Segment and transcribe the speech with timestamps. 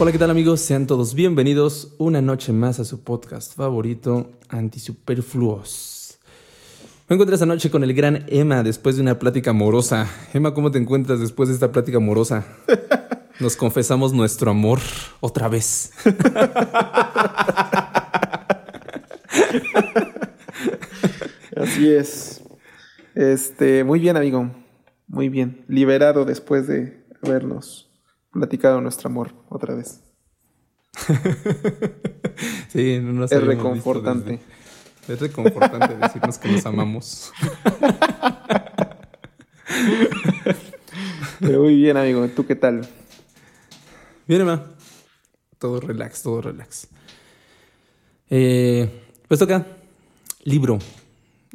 [0.00, 0.60] Hola, ¿qué tal amigos?
[0.60, 6.20] Sean todos bienvenidos una noche más a su podcast favorito, Antisuperfluos.
[7.08, 10.08] Me encuentro esta noche con el gran Emma después de una plática amorosa.
[10.32, 12.46] Emma, ¿cómo te encuentras después de esta plática amorosa?
[13.40, 14.78] Nos confesamos nuestro amor
[15.18, 15.90] otra vez.
[21.56, 22.40] Así es.
[23.16, 24.48] Este, muy bien, amigo.
[25.08, 25.64] Muy bien.
[25.66, 27.87] Liberado después de habernos
[28.32, 30.00] platicado nuestro amor otra vez.
[32.68, 34.40] sí, no nos Es reconfortante.
[35.08, 37.32] Es reconfortante decirnos que nos amamos.
[41.40, 42.26] Pero muy bien, amigo.
[42.28, 42.86] ¿Tú qué tal?
[44.26, 44.64] Bien, Emma.
[45.58, 46.88] Todo relax, todo relax.
[48.28, 49.66] Eh, pues toca
[50.44, 50.78] libro.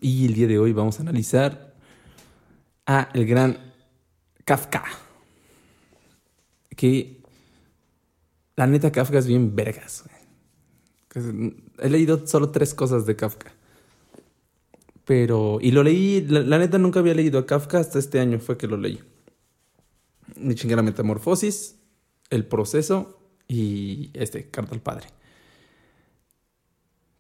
[0.02, 1.74] Y el día de hoy vamos a analizar
[2.86, 3.74] a el gran
[4.46, 4.84] Kafka.
[6.76, 7.22] Que
[8.56, 10.04] la neta Kafka es bien vergas.
[11.80, 13.54] He leído solo tres cosas de Kafka.
[15.06, 18.58] Pero, y lo leí, la, neta nunca había leído a Kafka hasta este año fue
[18.58, 19.00] que lo leí.
[20.38, 21.76] Mi chingada metamorfosis,
[22.30, 25.08] el proceso y este, Carta al Padre.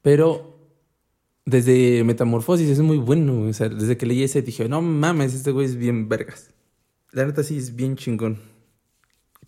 [0.01, 0.59] Pero
[1.45, 3.49] desde Metamorfosis es muy bueno.
[3.49, 6.51] O sea, desde que leí ese dije, no mames, este güey es bien vergas.
[7.11, 8.52] La neta sí es bien chingón.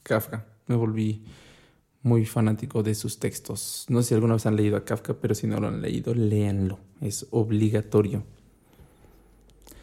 [0.05, 0.45] Kafka.
[0.67, 1.25] Me volví
[2.03, 3.85] muy fanático de sus textos.
[3.89, 6.13] No sé si alguna vez han leído a Kafka, pero si no lo han leído,
[6.13, 6.77] léanlo.
[7.01, 8.23] Es obligatorio.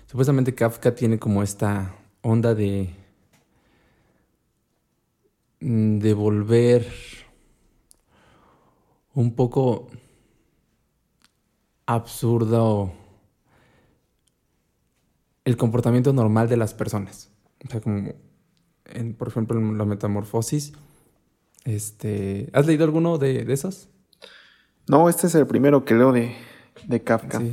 [0.07, 2.95] Supuestamente Kafka tiene como esta onda de
[5.61, 6.87] mm, de volver
[9.15, 9.91] un poco
[11.87, 12.93] absurdo
[15.45, 17.33] el comportamiento normal de las personas.
[17.67, 18.13] O sea, como,
[18.93, 20.73] en, por ejemplo, en la metamorfosis.
[21.65, 23.89] Este, ¿Has leído alguno de, esos?
[24.89, 26.35] No, este es el primero que leo de,
[26.87, 27.39] de Kafka.
[27.39, 27.53] Sí.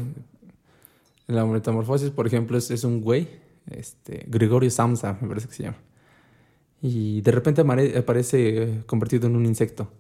[1.27, 3.27] La metamorfosis, por ejemplo, es, es, un güey,
[3.69, 5.77] este, Gregorio Samsa, me parece que se llama.
[6.81, 9.91] Y de repente aparece convertido en un insecto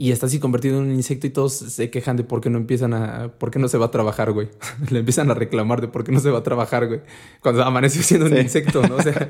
[0.00, 2.56] y está así convertido en un insecto y todos se quejan de por qué no
[2.56, 4.48] empiezan a, por qué no se va a trabajar, güey.
[4.90, 7.00] Le empiezan a reclamar de por qué no se va a trabajar, güey.
[7.42, 8.96] Cuando amaneció siendo un insecto, ¿no?
[8.96, 9.28] O sea,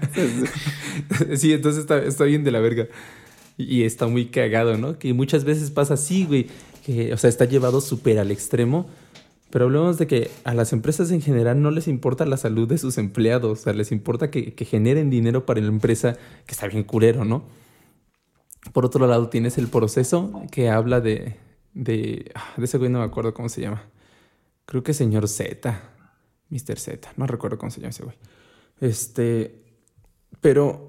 [1.35, 2.87] sí, entonces está, está, bien de la verga.
[3.59, 4.97] Y está muy cagado, ¿no?
[4.97, 6.47] Que muchas veces pasa así, güey.
[6.87, 8.89] Que, o sea, está llevado súper al extremo.
[9.51, 12.79] Pero hablamos de que a las empresas en general no les importa la salud de
[12.79, 13.59] sus empleados.
[13.59, 16.17] O sea, les importa que, que generen dinero para la empresa,
[16.47, 17.43] que está bien curero, ¿no?
[18.73, 21.37] Por otro lado, tienes el proceso que habla de,
[21.75, 23.83] de, ah, de ese güey, no me acuerdo cómo se llama.
[24.67, 25.81] Creo que señor Z,
[26.51, 26.79] Mr.
[26.79, 28.17] Z, no recuerdo cómo se llama ese güey.
[28.81, 29.65] Este,
[30.41, 30.87] pero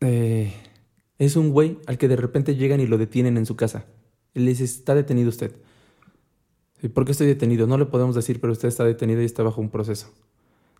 [0.00, 0.52] eh,
[1.18, 3.86] es un güey al que de repente llegan y lo detienen en su casa.
[4.34, 5.54] Él dice, está detenido usted.
[6.94, 7.66] ¿Por qué estoy detenido?
[7.66, 10.12] No le podemos decir, pero usted está detenido y está bajo un proceso.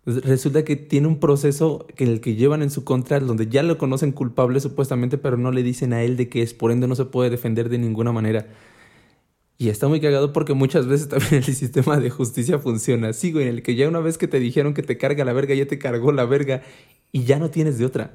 [0.05, 3.77] Resulta que tiene un proceso que el que llevan en su contra, donde ya lo
[3.77, 6.95] conocen culpable supuestamente, pero no le dicen a él de que es, por ende no
[6.95, 8.47] se puede defender de ninguna manera.
[9.57, 13.47] Y está muy cagado porque muchas veces también el sistema de justicia funciona así, güey,
[13.47, 15.67] en el que ya una vez que te dijeron que te carga la verga, ya
[15.67, 16.63] te cargó la verga
[17.11, 18.13] y ya no tienes de otra.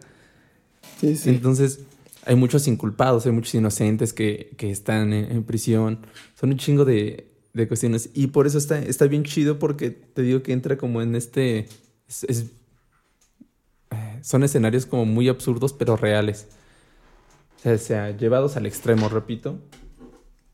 [1.00, 1.28] Sí, sí.
[1.28, 1.80] Entonces,
[2.24, 5.98] hay muchos inculpados, hay muchos inocentes que, que están en prisión.
[6.34, 8.10] Son un chingo de, de cuestiones.
[8.12, 11.68] Y por eso está, está bien chido porque te digo que entra como en este...
[12.08, 12.24] Es,
[13.90, 16.48] eh, son escenarios como muy absurdos pero reales.
[17.64, 19.58] O sea, llevados al extremo, repito.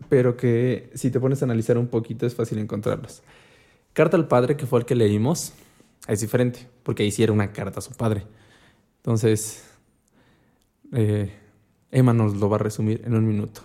[0.08, 3.22] Pero que si te pones a analizar un poquito es fácil encontrarlos.
[3.92, 5.52] Carta al padre, que fue el que leímos,
[6.06, 8.24] es diferente, porque ahí una carta a su padre.
[8.98, 9.64] Entonces,
[10.92, 11.32] eh,
[11.90, 13.62] Emma nos lo va a resumir en un minuto.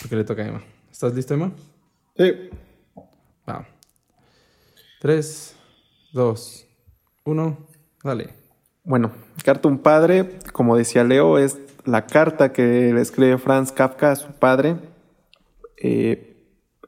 [0.00, 0.62] Porque le toca a Emma.
[0.90, 1.52] ¿Estás listo, Emma?
[2.16, 2.32] Sí.
[3.48, 3.66] Va.
[5.00, 5.54] Tres,
[6.12, 6.66] dos,
[7.24, 7.58] uno,
[8.02, 8.30] dale.
[8.84, 9.12] Bueno,
[9.44, 14.16] carta un padre, como decía Leo, es la carta que le escribe Franz Kafka a
[14.16, 14.76] su padre,
[15.76, 16.36] eh,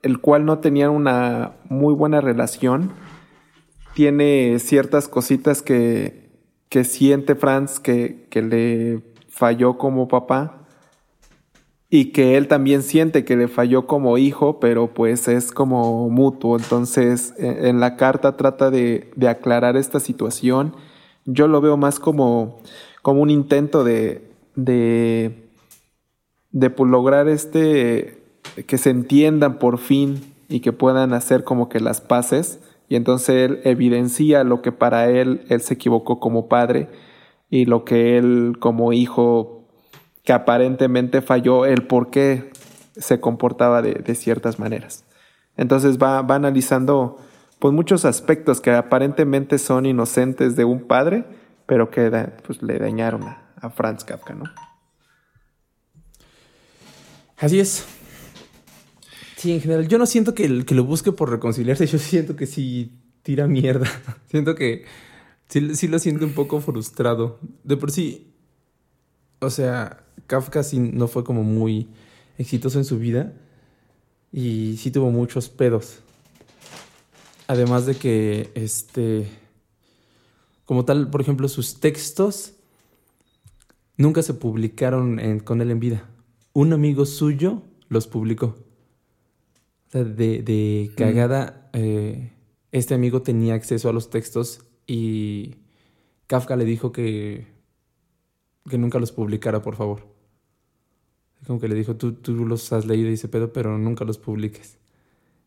[0.03, 2.93] el cual no tenía una muy buena relación.
[3.95, 6.31] Tiene ciertas cositas que,
[6.71, 10.59] que siente Franz que, que le falló como papá
[11.91, 16.57] y que él también siente que le falló como hijo, pero pues es como mutuo.
[16.57, 20.75] Entonces, e, en la carta trata de, aclarar esta situación.
[21.25, 22.61] Yo lo veo más como,
[23.03, 25.49] como un intento de, de,
[26.51, 28.23] de pues, lograr este,
[28.67, 32.61] que se entiendan por fin y que puedan hacer como que las paces.
[32.91, 36.89] Y entonces él evidencia lo que para él él se equivocó como padre
[37.51, 39.58] y lo que él como hijo
[40.29, 42.51] que aparentemente falló el por qué
[42.95, 45.07] se comportaba de, ciertas maneras.
[45.57, 47.17] Entonces va, analizando
[47.59, 51.25] pues muchos aspectos que aparentemente son inocentes de un padre,
[51.65, 52.11] pero que
[52.47, 54.45] pues, le dañaron a, Franz Kafka, ¿no?
[57.39, 57.87] Así es.
[59.37, 62.45] Sí, en general, yo no siento que, que lo busque por reconciliarse, yo siento que
[62.45, 62.93] sí
[63.23, 63.87] tira mierda.
[64.31, 64.85] siento que
[65.49, 67.41] sí, sí, lo siento un poco frustrado.
[67.65, 68.35] De por sí,
[69.41, 71.89] o sea, Kafka sí no fue como muy
[72.39, 73.33] exitoso en su vida
[74.33, 76.01] y sí tuvo muchos pedos.
[77.47, 79.27] Además de que, este,
[80.65, 82.55] como tal, por ejemplo, sus textos
[83.97, 86.11] nunca se publicaron con él en vida.
[86.53, 88.57] Un amigo suyo los publicó.
[89.89, 92.33] O sea, de, de, cagada, eh,
[92.73, 95.57] este amigo tenía acceso a los textos y
[96.27, 97.47] Kafka le dijo que,
[98.69, 100.07] que nunca los publicara, por favor.
[101.47, 104.19] Como que le dijo, tú, tú los has leído y dice pedo, pero nunca los
[104.19, 104.79] publiques.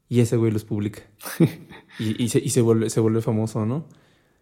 [0.10, 1.02] Y ese güey los publica.
[2.00, 3.88] y, se, y se, vuelve, se vuelve famoso, ¿no?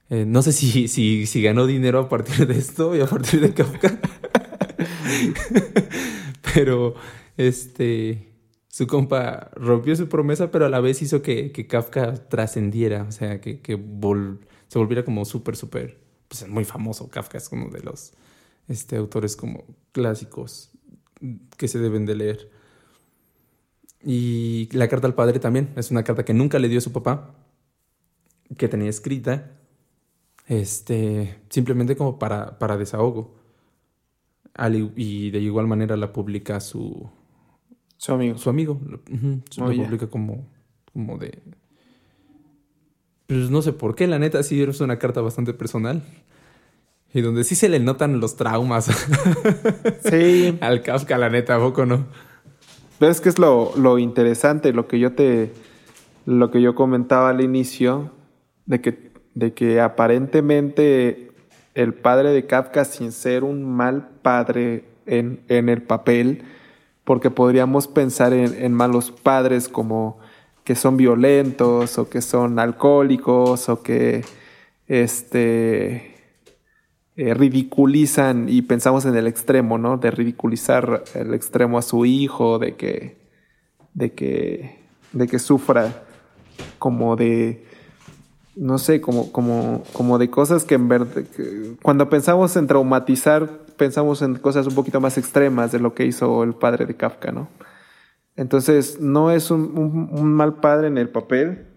[0.10, 3.42] Eh, no sé si, si, si ganó dinero a partir de esto y a partir
[3.42, 4.00] de Kafka.
[6.56, 6.96] pero,
[7.38, 8.30] este,
[8.68, 13.12] su compa rompió su promesa, pero a la vez hizo que, que Kafka trascendiera, o
[13.12, 13.78] sea, que, que
[14.68, 17.10] se volviera como súper, súper, pues muy famoso.
[17.10, 18.14] Kafka es uno de los
[18.70, 20.72] este, autores como clásicos
[21.58, 22.50] que se deben de leer.
[24.02, 26.94] Y la carta al padre también es una carta que nunca le dio a su
[26.94, 27.36] papá,
[28.58, 29.52] que tenía escrita,
[30.48, 33.36] este, simplemente como para, para desahogo.
[34.96, 37.10] y de igual manera la publica su...
[37.98, 38.38] Su amigo.
[38.38, 38.80] Su amigo.
[39.58, 40.48] La publica como,
[40.94, 41.42] como de...
[43.28, 46.02] Pues no sé por qué, la neta sí es una carta bastante personal.
[47.14, 48.90] Y donde sí se le notan los traumas.
[50.10, 50.58] Sí.
[50.62, 52.06] Al Kafka, la neta, ¿a poco no?
[53.00, 54.74] ¿Ves que es lo, lo, interesante?
[54.74, 55.52] Lo que yo te.
[56.26, 58.12] Lo que yo comentaba al inicio.
[58.66, 61.32] De que, de que aparentemente
[61.74, 66.44] el padre de Kafka, sin ser un mal padre en, en el papel,
[67.04, 70.20] porque podríamos pensar en, en malos padres como
[70.64, 74.24] que son violentos o que son alcohólicos o que
[74.88, 76.09] este
[77.22, 79.98] eh, ridiculizan y pensamos en el extremo, ¿no?
[79.98, 83.18] De ridiculizar el extremo a su hijo, de que,
[83.94, 84.80] de que,
[85.12, 86.06] de que sufra
[86.78, 87.66] como de,
[88.56, 91.26] no sé, como, como, como de cosas que en verdad,
[91.82, 96.42] cuando pensamos en traumatizar, pensamos en cosas un poquito más extremas de lo que hizo
[96.44, 97.50] el padre de Kafka, ¿no?
[98.38, 101.69] Entonces, no es un mal padre en el papel,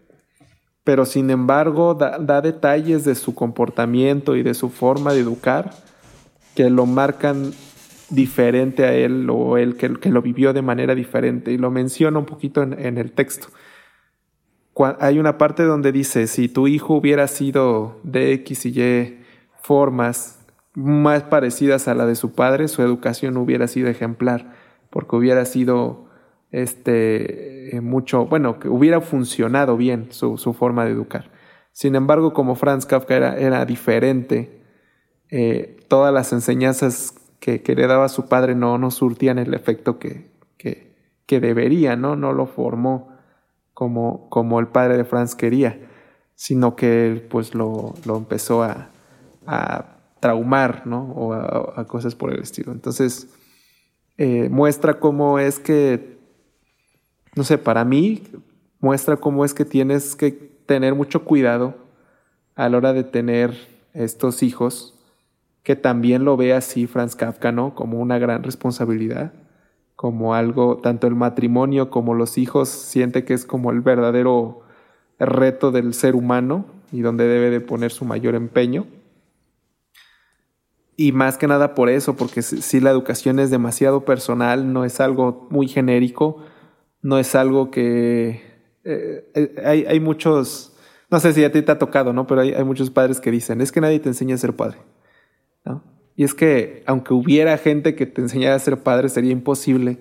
[0.85, 5.71] pero sin embargo da, detalles de su comportamiento y de su forma de educar
[6.55, 7.53] que lo marcan
[8.11, 12.27] diferente a él o él que, lo vivió de manera diferente y lo menciona un
[12.27, 13.49] poquito en, el texto.
[15.01, 19.21] hay una parte donde dice, si tu hijo hubiera sido de X y Y
[19.63, 20.45] formas
[20.75, 24.55] más parecidas a la de su padre, su educación hubiera sido ejemplar,
[24.91, 26.07] porque hubiera sido
[26.53, 31.31] este, eh, mucho, bueno, que hubiera funcionado bien su, forma de educar.
[31.73, 34.63] Sin embargo, como Franz Kafka era, era diferente,
[35.31, 39.99] eh, todas las enseñanzas que, que, le daba su padre no, no surtían el efecto
[39.99, 40.95] que, que,
[41.27, 42.15] que debería, ¿no?
[42.15, 43.09] No lo formó
[43.73, 45.81] como, como el padre de Franz quería,
[46.35, 48.91] sino que él pues lo, lo empezó a,
[49.47, 51.13] a traumar, ¿no?
[51.13, 52.73] O a, cosas por el estilo.
[52.73, 53.29] Entonces,
[54.19, 56.12] eh, muestra cómo es que
[57.35, 58.23] no sé, para mí
[58.81, 60.33] muestra cómo es que tienes que
[60.67, 61.75] tener mucho cuidado
[62.55, 63.57] a la hora de tener
[63.95, 64.95] estos hijos,
[65.63, 67.75] que también lo ve así Franz Kafka, ¿no?
[67.75, 69.33] Como una gran responsabilidad,
[69.97, 74.63] como algo, tanto el matrimonio como los hijos siente que es como el verdadero
[75.19, 78.87] reto del ser humano y donde debe de poner su mayor empeño.
[80.97, 85.01] Y más que nada por eso, porque si la educación es demasiado personal, no es
[85.01, 86.43] algo muy genérico,
[87.03, 88.41] no es algo que...
[88.85, 90.75] Eh, eh, hay, hay, muchos,
[91.11, 92.27] no sé si a ti te ha tocado, ¿no?
[92.27, 94.79] Pero hay, hay, muchos padres que dicen, es que nadie te enseña a ser padre,
[95.65, 95.85] ¿no?
[96.17, 99.99] Y es que aunque hubiera gente que te enseñara a ser padre, sería imposible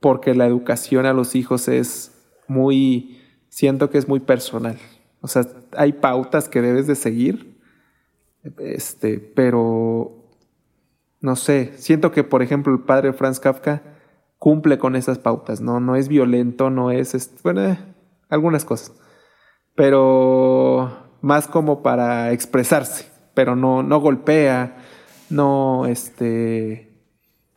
[0.00, 2.12] porque la educación a los hijos es
[2.46, 4.78] muy, siento que es muy personal.
[5.20, 7.58] O sea, hay pautas que debes de seguir,
[8.58, 10.30] este, pero
[11.20, 13.95] no sé, siento que por ejemplo el padre Franz Kafka
[14.38, 15.80] cumple con esas pautas, ¿no?
[15.80, 17.78] No es violento, no es, bueno, eh,
[18.28, 18.92] algunas cosas,
[19.74, 20.90] pero
[21.20, 24.76] más como para expresarse, pero no, no golpea,
[25.30, 27.02] no, este,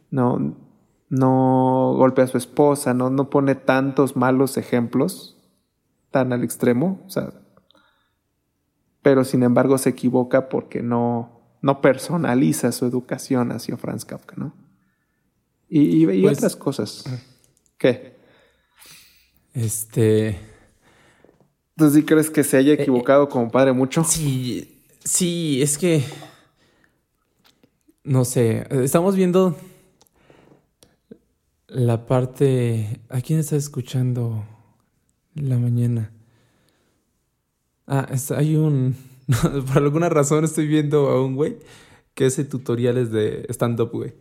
[0.09, 0.57] no,
[1.09, 5.37] no golpea a su esposa, no, no pone tantos malos ejemplos
[6.11, 7.31] tan al extremo, o sea,
[9.01, 14.68] pero sin embargo se equivoca porque no, no personaliza su educación hacia Franz Kafka, ¿no?
[15.69, 17.03] Y, y, pues, otras cosas.
[17.77, 18.15] ¿Qué?
[19.53, 20.39] Este.
[21.75, 24.03] ¿Tú sí crees que se haya eh, equivocado como padre mucho?
[24.03, 26.03] Sí, sí, es que.
[28.03, 29.55] No sé, estamos viendo
[31.69, 33.01] la parte...
[33.09, 34.45] ¿A quién está escuchando
[35.35, 36.11] la mañana?
[37.87, 38.95] Ah, hay un...
[39.73, 41.57] Por alguna razón estoy viendo a un güey
[42.15, 44.13] que hace tutoriales de stand-up, güey.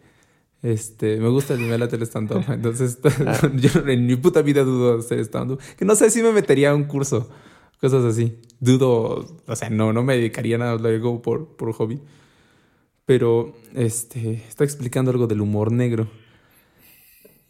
[0.62, 2.45] Este, me gusta el nivel de stand-up.
[2.49, 2.99] Entonces,
[3.55, 5.61] yo en mi puta vida dudo hacer stand-up.
[5.77, 7.29] Que no sé si me metería a un curso.
[7.81, 8.41] Cosas así.
[8.61, 12.00] Dudo, o sea, no, no me dedicaría nada, lo digo por, por hobby.
[13.07, 16.09] Pero, este, está explicando algo del humor negro.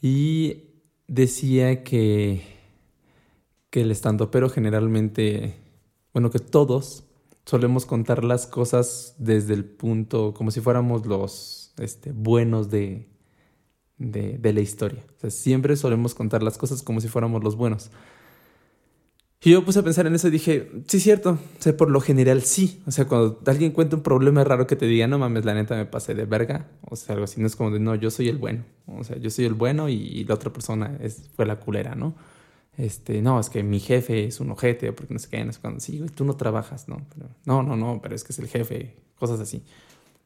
[0.01, 0.69] Y
[1.09, 2.43] decía que,
[3.71, 3.97] que el
[4.31, 5.57] pero generalmente,
[6.13, 7.05] bueno, que todos
[7.45, 13.09] solemos contar las cosas desde el punto, como si fuéramos los este, buenos de,
[13.99, 15.05] de, la historia.
[15.23, 17.91] O siempre solemos contar las cosas como si fuéramos los buenos.
[19.41, 21.39] Y yo puse a pensar en eso dije, sí, cierto.
[21.65, 22.83] O por lo general sí.
[22.87, 25.77] O sea, cuando alguien cuenta un problema raro que te diga, no mames, la neta
[25.77, 26.69] me pasé de verga.
[26.83, 27.41] O sea, algo así.
[27.41, 28.65] No es como de, no, yo soy el bueno.
[28.87, 32.15] O sea, yo soy el bueno y, la otra persona es, fue la culera, ¿no?
[32.77, 35.61] Este, no, es que mi jefe es un ojete, porque no sé qué, no sé
[35.61, 35.81] cuándo.
[35.81, 37.07] Sí, tú no trabajas, ¿no?
[37.45, 38.97] no, no, no, pero es que es el jefe.
[39.19, 39.63] Cosas así.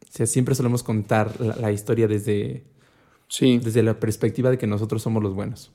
[0.03, 2.65] O sea, siempre solemos contar la, historia desde,
[3.29, 3.59] sí.
[3.59, 5.73] desde la perspectiva de que nosotros somos los buenos.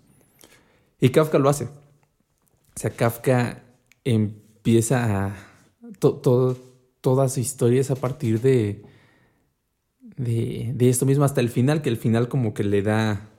[1.00, 1.65] Y Kafka lo hace.
[1.65, 3.63] O sea, Kafka
[4.03, 5.36] empieza a...
[6.00, 8.84] toda su historia es a partir de,
[10.17, 13.29] de, de, esto mismo hasta el final, que el final como que le da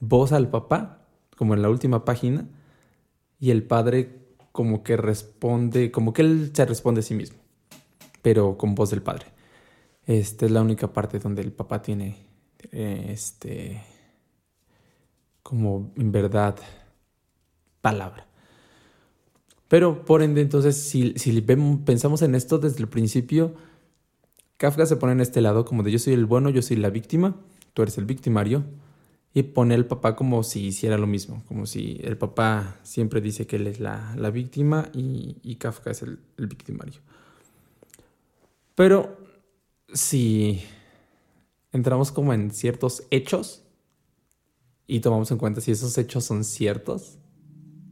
[0.00, 1.06] voz al papá,
[1.36, 2.48] como en la última página,
[3.38, 7.38] y el padre como que responde, como que él se responde a sí mismo,
[8.22, 9.26] pero con voz del padre.
[10.06, 12.16] Esta es la única parte donde el papá tiene,
[12.70, 13.82] eh, este,
[15.42, 16.56] como en verdad,
[17.80, 18.28] palabra.
[19.66, 23.54] Pero por ende, entonces, si, si pensamos en esto desde el principio,
[24.58, 26.90] Kafka se pone en este lado como de yo soy el bueno, yo soy la
[26.90, 27.34] víctima,
[27.74, 28.64] tú eres el victimario,
[29.34, 33.48] y pone al papá como si hiciera lo mismo, como si el papá siempre dice
[33.48, 37.00] que él es la, víctima y, Kafka es el, el victimario.
[38.76, 39.25] Pero
[39.92, 40.62] si
[41.72, 43.62] entramos como en ciertos hechos
[44.86, 47.18] y tomamos en cuenta si esos hechos son ciertos,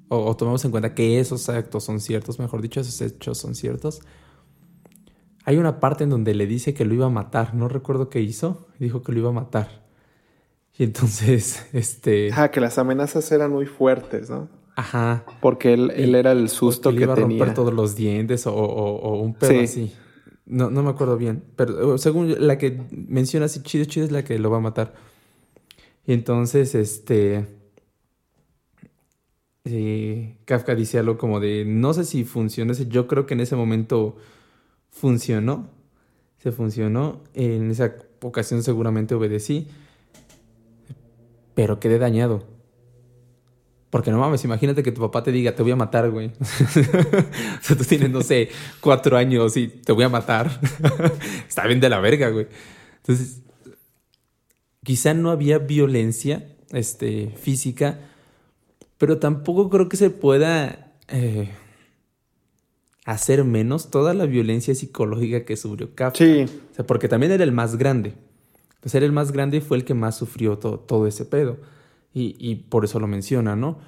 [0.08, 4.00] o, tomemos en cuenta que esos actos son ciertos, mejor dicho, esos hechos son ciertos.
[5.44, 8.20] Hay una parte en donde le dice que lo iba a matar, no recuerdo qué
[8.20, 9.84] hizo, dijo que lo iba a matar.
[10.78, 12.30] Y entonces, este...
[12.32, 14.48] Ah, que las amenazas eran muy fuertes, ¿no?
[14.76, 15.24] Ajá.
[15.40, 18.52] Porque él, él era el susto que, iba a romper todos los dientes o,
[19.20, 19.92] un pedo así.
[20.46, 21.42] No, no me acuerdo bien.
[21.56, 24.94] Pero según la que menciona así, chido, chido es la que lo va a matar.
[26.06, 27.46] Y entonces, este
[29.64, 33.56] eh, Kafka dice algo como de, no sé si funciona, yo creo que en ese
[33.56, 34.16] momento
[34.90, 35.70] funcionó,
[36.38, 39.68] se funcionó, en esa ocasión seguramente obedecí,
[41.54, 42.44] pero quedé dañado.
[43.94, 46.26] Porque no mames, imagínate que tu papá te diga, te voy a matar, güey.
[46.40, 46.44] o
[47.62, 48.48] sea, tú tienes, no sé,
[48.80, 50.50] cuatro años y te voy a matar.
[51.48, 52.48] Está bien de la verga, güey.
[52.96, 53.42] Entonces,
[54.82, 58.00] quizá no había violencia este, física,
[58.98, 61.50] pero tampoco creo que se pueda eh,
[63.04, 66.18] hacer menos toda la violencia psicológica que sufrió Kafka.
[66.18, 66.46] Sí.
[66.72, 68.14] O sea, porque también era el más grande.
[68.70, 71.58] Entonces era el más grande y fue el que más sufrió todo ese pedo.
[72.16, 73.78] Y, por eso lo menciona, ¿no?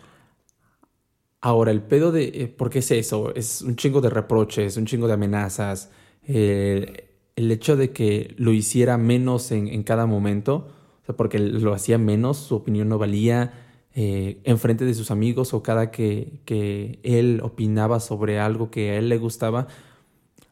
[1.40, 2.25] Ahora, el pedo de...
[2.25, 3.33] Eh, ¿Por qué es eso?
[3.35, 5.90] Es un chingo de reproches, un chingo de amenazas.
[6.25, 7.02] el
[7.37, 10.68] hecho de que lo hiciera menos en, en cada momento,
[11.02, 13.52] o sea, porque lo hacía menos, su opinión no valía,
[13.99, 18.97] eh, enfrente de sus amigos o cada que, que él opinaba sobre algo que a
[18.99, 19.68] él le gustaba,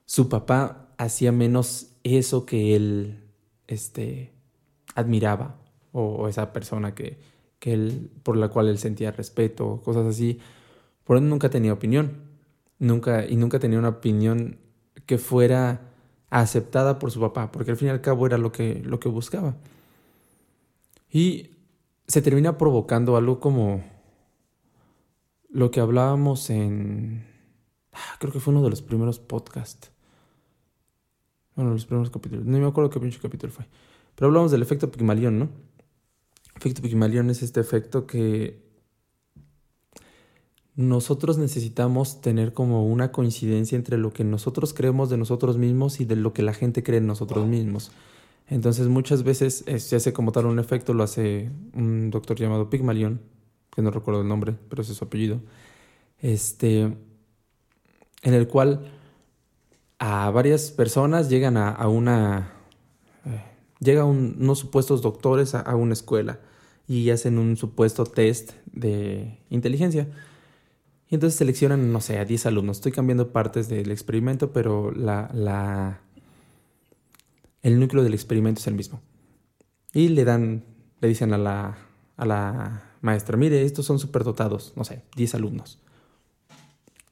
[0.07, 3.23] su papá hacía menos eso que él
[3.66, 4.33] este,
[4.95, 5.61] admiraba
[5.93, 7.19] o, esa persona que,
[7.73, 10.38] él, por la cual él sentía respeto, cosas así.
[11.04, 12.23] Por eso nunca tenía opinión.
[12.78, 14.59] Nunca, y nunca tenía una opinión
[15.06, 15.80] que fuera
[16.30, 19.09] aceptada por su papá, porque al fin y al cabo era lo que, lo que
[19.09, 19.56] buscaba.
[21.11, 21.50] Y
[22.09, 23.85] se termina provocando algo como
[25.49, 27.25] lo que hablábamos en...
[27.92, 29.92] Ah, creo que fue uno de los primeros podcasts.
[31.54, 32.44] Bueno, los primeros capítulos.
[32.44, 33.66] No me acuerdo qué pinche capítulo fue.
[34.16, 35.49] Pero hablamos del efecto Pigmalión, ¿no?
[36.56, 38.62] Efecto Pigmalión es este efecto que
[40.76, 46.04] nosotros necesitamos tener como una coincidencia entre lo que nosotros creemos de nosotros mismos y
[46.04, 47.92] de lo que la gente cree en nosotros mismos.
[48.49, 53.20] Entonces muchas veces se hace como tal un efecto, lo hace un doctor llamado Pigmalión,
[53.75, 55.40] que no recuerdo el nombre, pero ese es su apellido,
[56.20, 56.82] este,
[58.23, 58.90] en el cual
[59.99, 62.52] a varias personas llegan a, una,
[63.25, 63.42] eh,
[63.84, 66.40] llegan unos supuestos doctores a una escuela
[66.88, 70.08] y hacen un supuesto test de inteligencia
[71.08, 72.78] y entonces seleccionan, no sé, a 10 alumnos.
[72.78, 76.00] Estoy cambiando partes del experimento, pero la, la,
[77.62, 79.02] el núcleo del experimento es el mismo.
[79.92, 80.64] Y le dan,
[81.00, 81.78] le dicen a la,
[82.16, 85.78] a la maestra, mire, estos son superdotados, no sé, 10 alumnos.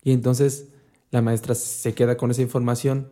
[0.03, 0.69] Y entonces
[1.11, 3.11] la maestra se queda con esa información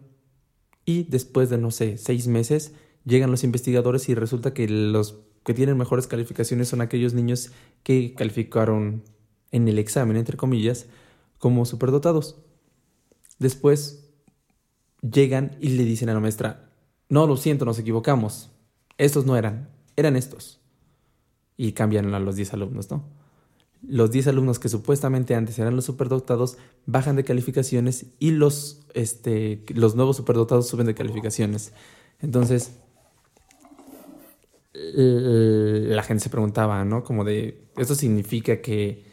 [0.86, 2.72] y después de, no sé, seis meses,
[3.04, 7.50] llegan los investigadores y resulta que los que tienen mejores calificaciones son aquellos niños
[7.82, 9.02] que calificaron
[9.50, 10.86] en el examen, entre comillas,
[11.38, 12.36] como superdotados.
[13.38, 14.10] Después
[15.00, 16.70] llegan y le dicen a la maestra,
[17.08, 18.50] no, lo siento, nos equivocamos.
[18.98, 20.60] Estos no eran, eran estos.
[21.56, 23.04] Y cambian a los 10 alumnos, ¿no?
[23.82, 29.64] Los 10 alumnos que supuestamente antes eran los superdotados bajan de calificaciones y los, este,
[29.68, 31.72] los nuevos superdotados suben de calificaciones.
[32.20, 32.74] Entonces,
[34.72, 37.02] la gente se preguntaba, ¿no?
[37.02, 39.04] Como de, ¿esto significa que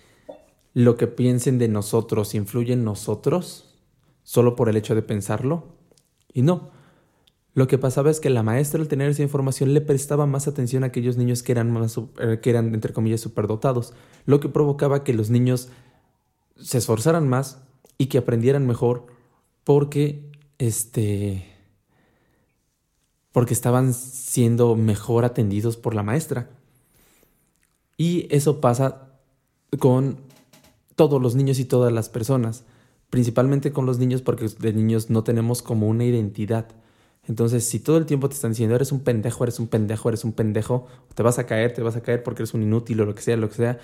[0.73, 3.75] lo que piensen de nosotros influye en nosotros
[4.23, 5.75] solo por el hecho de pensarlo?
[6.31, 6.71] Y no.
[7.53, 10.83] Lo que pasaba es que la maestra al tener esa información le prestaba más atención
[10.83, 13.93] a aquellos niños que eran, más, eh, que eran entre comillas, superdotados,
[14.27, 15.69] lo que provocaba que los niños
[16.55, 17.63] se esforzaran más
[17.97, 19.07] y que aprendieran mejor
[19.63, 20.29] porque
[20.60, 21.57] este
[23.38, 26.50] porque estaban siendo mejor atendidos por la maestra.
[27.95, 29.12] Y eso pasa
[29.78, 30.17] con
[30.95, 32.63] todos los niños y todas las personas,
[33.12, 36.65] principalmente con los niños porque de niños no tenemos como una identidad.
[37.28, 40.23] Entonces, si todo el tiempo te están diciendo, eres un pendejo, eres un pendejo, eres
[40.23, 43.06] un pendejo, te vas a caer, te vas a caer porque eres un inútil o
[43.06, 43.78] lo que sea, lo que sea,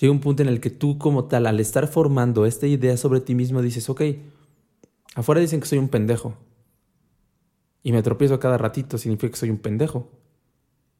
[0.00, 3.20] llega un punto en el que tú como tal, al estar formando esta idea sobre
[3.20, 4.02] ti mismo, dices, ok,
[5.14, 6.34] afuera dicen que soy un pendejo.
[7.88, 10.10] Y me tropiezo cada ratito, significa que soy un pendejo.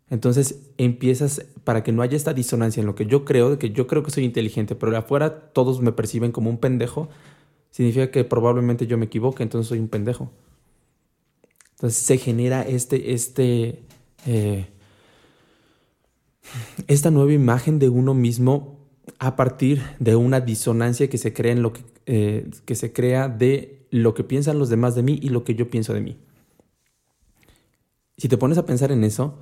[0.08, 3.72] Entonces empiezas, para que no haya esta disonancia en lo que yo creo, de que
[3.72, 7.10] yo creo que soy inteligente, pero afuera todos me perciben como un pendejo,
[7.70, 10.30] significa que probablemente yo me equivoque, entonces soy un pendejo.
[11.72, 13.82] Entonces se genera este, este,
[14.24, 14.68] eh,
[16.86, 18.78] esta nueva imagen de uno mismo
[19.18, 21.74] a partir de una disonancia que se crea en lo
[22.06, 25.54] eh, que se crea de lo que piensan los demás de mí y lo que
[25.54, 26.16] yo pienso de mí.
[28.18, 29.38] Si te pones a pensar en eso,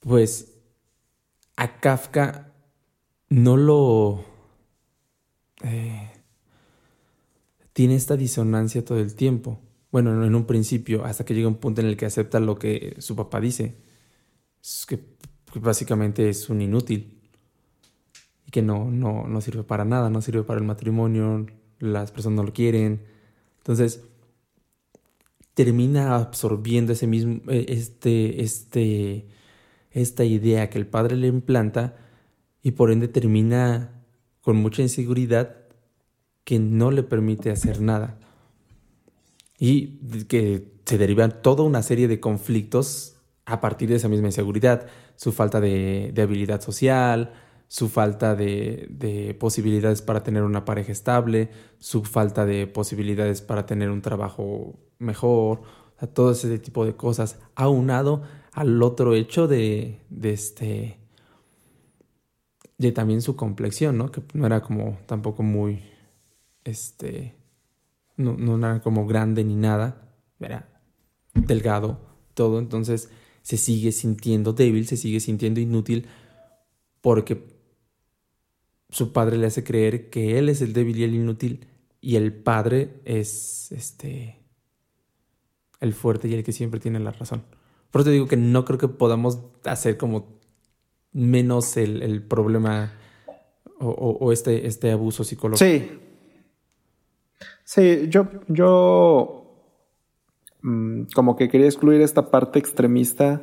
[0.00, 0.54] pues
[1.56, 2.52] a Kafka
[3.28, 4.24] no lo...
[5.62, 6.10] Eh,
[7.72, 9.60] tiene esta disonancia todo el tiempo.
[9.90, 12.94] Bueno, en un principio, hasta que llega un punto en el que acepta lo que
[13.00, 13.76] su papá dice.
[14.86, 15.00] que,
[15.60, 17.20] básicamente es un inútil.
[18.46, 21.46] Y que no, no, no sirve para nada, no sirve para el matrimonio,
[21.80, 23.02] las personas no lo quieren.
[23.58, 24.04] Entonces,
[25.56, 29.26] termina absorbiendo ese mismo, eh, este, este,
[29.90, 31.96] esta idea que el padre le implanta
[32.62, 34.04] y por ende termina
[34.42, 35.56] con mucha inseguridad
[36.44, 38.18] que no le permite hacer nada.
[39.58, 43.16] Y que se derivan toda una serie de conflictos
[43.46, 44.88] a partir de esa misma inseguridad.
[45.16, 47.32] Su falta de, habilidad social,
[47.68, 53.66] su falta de, de, posibilidades para tener una pareja estable, su falta de posibilidades para
[53.66, 55.62] tener un trabajo mejor,
[56.14, 60.98] todo ese tipo de cosas, aunado al otro hecho de, de este
[62.78, 64.10] de también su complexión, ¿no?
[64.10, 65.82] Que no era como tampoco muy
[66.64, 67.34] este
[68.16, 70.68] no, no era como grande ni nada, era
[71.34, 72.00] delgado,
[72.34, 73.10] todo, entonces
[73.42, 76.06] se sigue sintiendo débil, se sigue sintiendo inútil
[77.00, 77.55] porque
[78.88, 81.66] su padre le hace creer que él es el débil y el inútil
[82.00, 84.40] y el padre es este
[85.80, 87.42] el fuerte y el que siempre tiene la razón.
[87.90, 90.38] Por eso te digo que no creo que podamos hacer como
[91.12, 92.92] menos el, problema
[93.78, 95.64] o, este, este abuso psicológico.
[95.64, 96.00] Sí.
[97.64, 99.64] Sí, yo, yo
[100.62, 103.42] mm, como que quería excluir esta parte extremista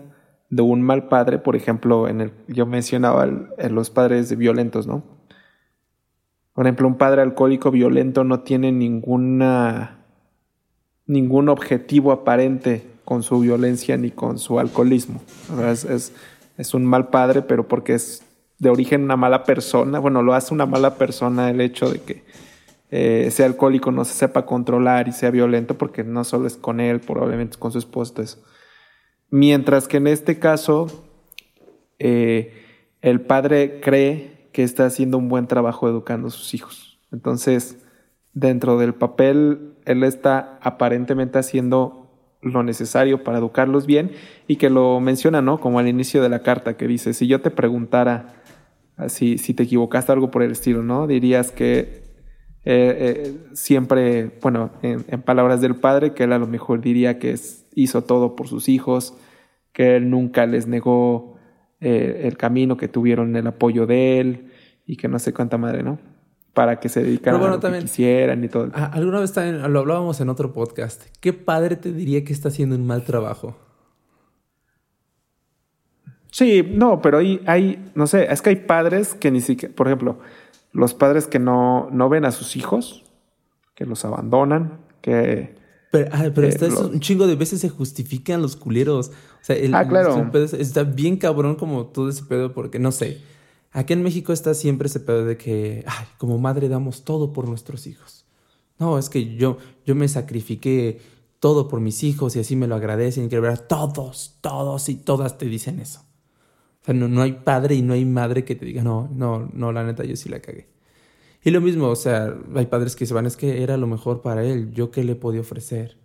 [0.49, 5.03] de un mal padre, por ejemplo, en el yo mencionaba en los padres violentos, ¿no?
[6.53, 9.99] Por ejemplo, un padre alcohólico violento no tiene ninguna
[11.05, 15.21] ningún objetivo aparente con su violencia ni con su alcoholismo.
[15.67, 16.13] Es,
[16.57, 18.23] es un mal padre, pero porque es
[18.59, 19.99] de origen una mala persona.
[19.99, 22.23] Bueno, lo hace una mala persona el hecho de que
[22.91, 26.79] eh, sea alcohólico, no se sepa controlar y sea violento, porque no solo es con
[26.79, 28.37] él, probablemente es con su esposa.
[29.29, 31.05] Mientras que en este caso,
[31.97, 32.53] eh,
[33.01, 36.99] el padre cree que está haciendo un buen trabajo educando a sus hijos.
[37.11, 37.85] Entonces,
[38.33, 41.99] dentro del papel, él está aparentemente haciendo
[42.41, 44.11] lo necesario para educarlos bien
[44.47, 45.59] y que lo menciona, ¿no?
[45.59, 48.43] Como al inicio de la carta que dice, si yo te preguntara
[49.07, 51.07] si, si te equivocaste algo por el estilo, ¿no?
[51.07, 52.03] Dirías que
[52.65, 57.35] eh, eh, siempre, bueno, en, palabras del padre, que él a lo mejor diría que
[57.75, 59.15] hizo todo por sus hijos,
[59.73, 61.33] que él nunca les negó
[61.84, 64.52] eh, el camino, que tuvieron el apoyo de él
[64.86, 66.00] y que no sé cuánta madre, ¿no?
[66.54, 68.69] para que se dedicaran a lo que quisieran y todo.
[68.74, 71.02] Alguna vez también lo hablábamos en otro podcast.
[71.19, 73.58] ¿Qué padre te diría que está haciendo un mal trabajo?
[76.30, 79.88] Sí, no, pero hay, hay, no sé, es que hay padres que ni siquiera, por
[79.88, 80.19] ejemplo,
[80.72, 83.04] los padres que no, no ven a sus hijos,
[83.76, 85.56] que los abandonan, que...
[85.91, 86.58] Pero, ah, pero eh,
[86.91, 89.12] un chingo de veces se justifican los culeros.
[89.43, 90.32] O sea, el, ah, claro.
[90.58, 93.21] está bien cabrón como todo ese pedo porque, no sé,
[93.73, 97.49] Aquí en México está siempre ese pedo de que, ay, como madre damos todo por
[97.49, 98.25] nuestros hijos.
[98.77, 101.01] No, es que yo, yo me sacrifiqué
[101.39, 103.25] todo por mis hijos y así me lo agradecen.
[103.25, 106.01] Y que todos, todos y todas te dicen eso.
[106.82, 109.49] O sea, no, no, hay padre y no hay madre que te diga, no, no,
[109.53, 110.67] no, la neta, yo sí la cagué.
[111.43, 114.21] Y lo mismo, o sea, hay padres que se van, es que era lo mejor
[114.21, 115.97] para él, yo qué le podía ofrecer.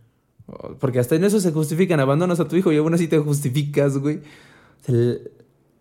[0.80, 3.98] Porque hasta en eso se justifican, abandonas a tu hijo y aún así te justificas,
[3.98, 4.20] güey.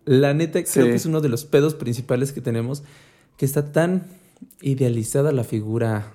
[0.04, 2.82] La neta, creo que es uno de los pedos principales que tenemos,
[3.36, 4.06] que está tan
[4.60, 6.12] idealizada la figura,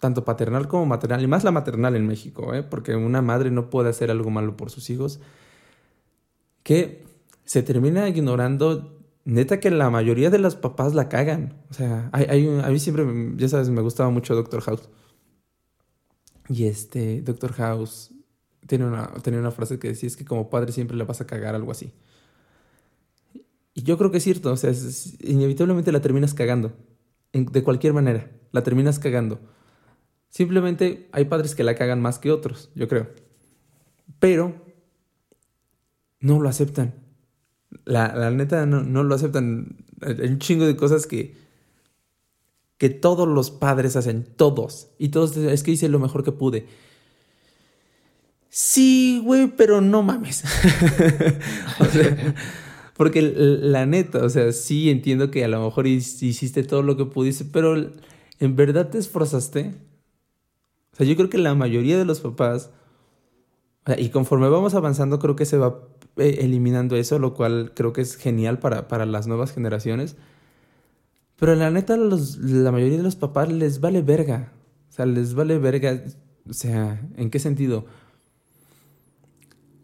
[0.00, 2.62] tanto paternal como maternal, y más la maternal en México, ¿eh?
[2.62, 5.20] porque una madre no puede hacer algo malo por sus hijos,
[6.62, 7.04] que
[7.44, 8.94] se termina ignorando.
[9.24, 11.54] Neta que la mayoría de los papás la cagan.
[11.70, 14.88] O sea, hay, a mí siempre, ya sabes, me gustaba mucho Doctor House.
[16.48, 18.10] Y este, Doctor House
[18.66, 21.26] tiene una, tenía una frase que decía, es que como padre siempre le vas a
[21.26, 21.92] cagar algo así.
[23.74, 24.72] Y yo creo que es cierto, o sea,
[25.20, 26.72] inevitablemente la terminas cagando.
[27.32, 29.40] de cualquier manera, la terminas cagando.
[30.30, 33.08] Simplemente hay padres que la cagan más que otros, yo creo.
[34.18, 34.54] Pero
[36.20, 36.94] no lo aceptan.
[37.84, 39.84] La, neta no, no, lo aceptan.
[40.00, 41.34] Hay un chingo de cosas que,
[42.78, 44.88] que todos los padres hacen, todos.
[44.98, 46.66] Y todos, es que hice lo mejor que pude.
[48.48, 50.44] Sí, güey, pero no mames.
[51.80, 52.34] o sea,
[52.96, 57.04] porque la neta, o sea, sí entiendo que a lo mejor hiciste todo lo que
[57.04, 57.76] pudiste, pero
[58.40, 59.74] ¿en verdad te esforzaste?
[60.92, 62.70] O sea, yo creo que la mayoría de los papás,
[63.98, 65.80] y conforme vamos avanzando, creo que se va
[66.16, 70.16] eh, eliminando eso, lo cual creo que es genial para, para las nuevas generaciones.
[71.38, 74.52] Pero la neta, la mayoría de los papás les vale verga.
[74.88, 76.02] O sea, les vale verga.
[76.48, 77.86] O sea, ¿en qué sentido?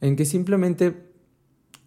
[0.00, 1.12] En que simplemente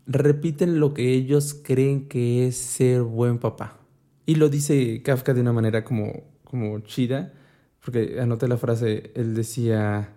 [0.06, 3.77] repiten lo que ellos creen que es ser buen papá.
[4.25, 7.34] Y lo dice Kafka de una manera como, como chida,
[7.84, 10.13] porque anoté la frase, él decía,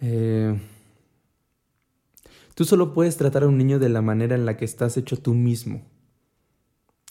[0.00, 0.56] eh,
[2.54, 5.18] tú solo puedes tratar a un niño de la manera en la que estás hecho
[5.18, 5.82] tú mismo.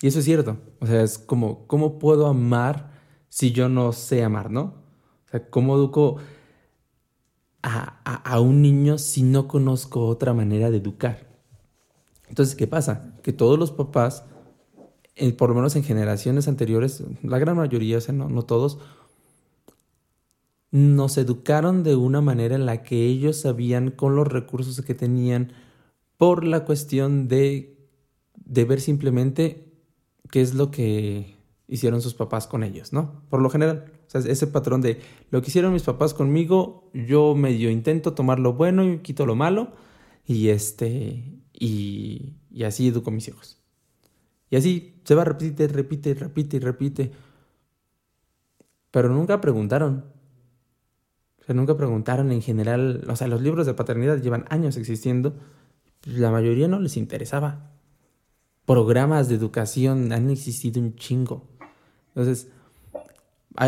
[0.02, 2.92] Y eso es cierto, o sea, es como, ¿cómo puedo amar
[3.30, 4.74] si yo no sé amar, no?
[5.28, 6.18] O sea, ¿cómo educo
[7.62, 11.32] a, a un niño si no conozco otra manera de educar?
[12.32, 13.14] Entonces, ¿qué pasa?
[13.22, 14.24] Que todos los papás,
[15.16, 18.80] eh, por lo menos en generaciones anteriores, la gran mayoría, o sea, no, no todos,
[20.72, 25.52] nos educaron de una manera en la que ellos sabían con los recursos que tenían
[26.16, 27.78] por la cuestión de,
[28.36, 29.71] de ver simplemente
[30.30, 31.36] qué es lo que
[31.68, 33.24] hicieron sus papás con ellos, ¿no?
[33.30, 37.34] Por lo general, o sea, ese patrón de lo que hicieron mis papás conmigo, yo
[37.34, 39.72] medio intento tomar lo bueno y quito lo malo
[40.26, 43.60] y este y, así educo a mis hijos.
[44.50, 47.12] Y así se va, repite, repite, repite repite.
[48.92, 50.06] Pero nunca preguntaron.
[51.40, 53.06] O sea, nunca preguntaron en general.
[53.08, 55.36] O sea, los libros de paternidad llevan años existiendo.
[56.04, 57.72] La mayoría no les interesaba.
[58.72, 61.46] Programas de educación han existido un chingo.
[62.16, 62.48] Entonces,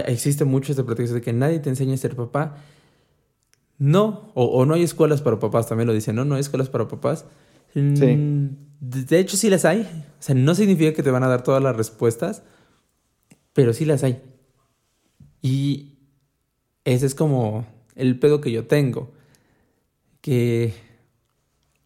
[0.06, 2.58] existe mucho este pretexto de que nadie te enseña a ser papá.
[3.78, 6.70] No, o, o, no hay escuelas para papás, también lo dicen, no, no hay escuelas
[6.70, 7.26] para papás.
[7.76, 8.48] Mm,
[8.80, 9.82] de hecho, sí las hay.
[9.82, 12.44] O sea, no significa que te van a dar todas las respuestas,
[13.52, 14.22] pero sí las hay.
[15.42, 15.98] Y
[16.86, 19.12] ese es como el pedo que yo tengo.
[20.22, 20.74] Que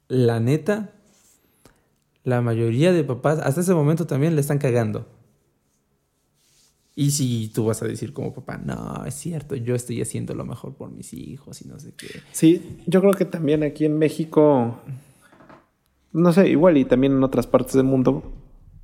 [0.07, 0.93] la neta,
[2.27, 5.07] la mayoría de papás hasta ese momento también le están cagando.
[6.93, 10.43] Y si tú vas a decir como papá, no, es cierto, yo estoy haciendo lo
[10.43, 12.07] mejor por mis hijos y no sé qué.
[12.33, 14.77] Sí, yo creo que también aquí en México,
[16.11, 18.23] no sé, igual y también en otras partes del mundo,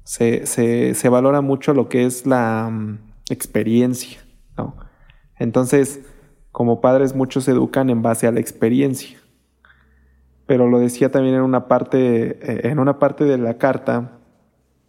[0.06, 4.19] se, se, valora mucho lo que es la mm, experiencia,
[4.58, 4.77] ¿no?
[5.38, 5.99] Entonces,
[6.53, 9.19] como padres muchos se educan en base a la experiencia.
[10.45, 14.19] Pero lo decía también en una parte, eh, en una parte de la carta,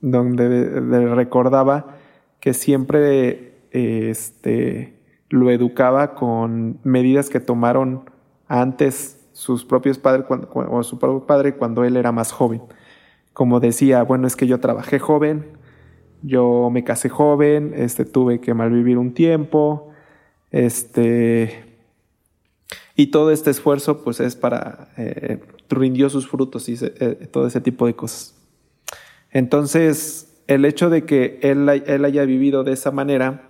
[0.01, 0.81] donde
[1.14, 1.97] recordaba
[2.40, 4.95] que siempre este,
[5.31, 8.11] lo educaba con medidas que tomaron
[8.47, 12.62] antes sus propios padres o su propio padre cuando él era más joven.
[13.33, 15.47] Como decía, bueno, es que yo trabajé joven,
[16.23, 19.90] yo me casé joven, este, tuve que malvivir un tiempo,
[20.53, 21.74] este,
[22.97, 27.61] y todo este esfuerzo pues es para, eh, rindió sus frutos y eh, todo ese
[27.61, 28.35] tipo de cosas.
[29.31, 33.49] Entonces, el hecho de que él, él, haya vivido de esa manera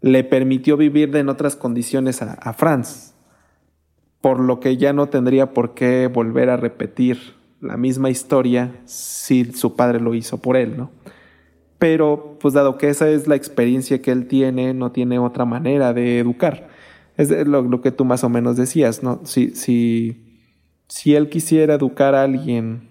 [0.00, 3.14] le permitió vivir en otras condiciones a, Franz,
[4.20, 9.44] por lo que ya no tendría por qué volver a repetir la misma historia si
[9.52, 10.90] su padre lo hizo por él, ¿no?
[11.78, 15.92] Pero, pues dado que esa es la experiencia que él tiene, no tiene otra manera
[15.92, 16.68] de educar.
[17.30, 19.20] Es lo, lo, que tú más o menos decías, ¿no?
[19.24, 20.40] Si, si,
[20.88, 22.88] si él quisiera educar a alguien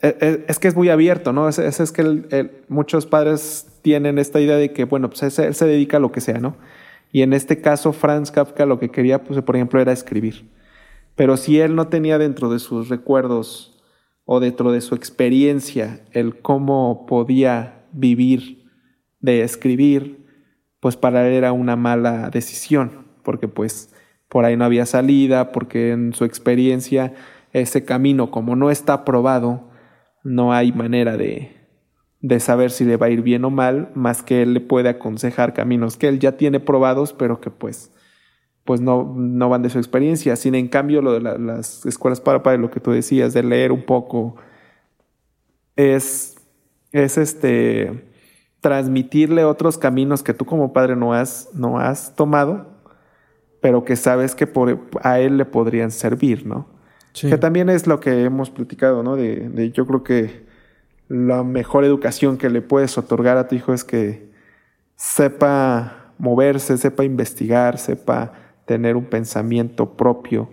[0.00, 1.48] e, e, es que es muy abierto, ¿no?
[1.48, 5.98] Es, es, que muchos padres tienen esta idea de que, bueno, pues él se dedica
[5.98, 6.56] a lo que sea, ¿no?
[7.12, 10.50] Y en este caso, Franz Kafka lo que quería, pues, por ejemplo, era escribir.
[11.14, 13.80] Pero si él no tenía dentro de sus recuerdos
[14.24, 18.64] o dentro de su experiencia el cómo podía vivir
[19.20, 20.26] de escribir,
[20.80, 23.94] pues para él era una mala decisión, porque pues
[24.28, 27.14] por ahí no había salida, porque en su experiencia
[27.52, 29.68] ese camino, como no está probado,
[30.24, 31.54] no hay manera de,
[32.20, 34.88] de saber si le va a ir bien o mal, más que él le puede
[34.88, 37.92] aconsejar caminos que él ya tiene probados, pero que pues,
[38.64, 40.36] pues no, no van de su experiencia.
[40.36, 43.72] Sin en cambio, lo de las escuelas para padres, lo que tú decías, de leer
[43.72, 44.36] un poco,
[45.76, 46.36] es,
[46.92, 48.08] es este
[48.60, 52.71] transmitirle otros caminos que tú como padre no has, no has tomado,
[53.62, 56.66] pero que sabes que por, a él le podrían servir, ¿no?
[57.12, 59.14] Que también es lo que hemos platicado, ¿no?
[59.16, 60.46] De, yo creo que
[61.08, 64.32] la mejor educación que le puedes otorgar a tu hijo es que
[64.96, 68.32] sepa moverse, sepa investigar, sepa
[68.64, 70.50] tener un pensamiento propio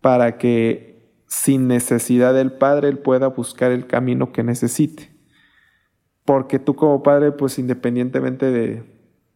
[0.00, 5.10] para que sin necesidad del padre él pueda buscar el camino que necesite.
[6.24, 8.84] Porque tú como padre, pues independientemente de,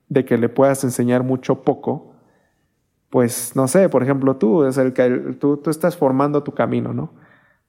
[0.08, 2.07] de que le puedas enseñar mucho o poco,
[3.10, 5.08] pues no sé, por ejemplo, tú, es el que
[5.40, 7.10] tú, tú estás formando tu camino, ¿no?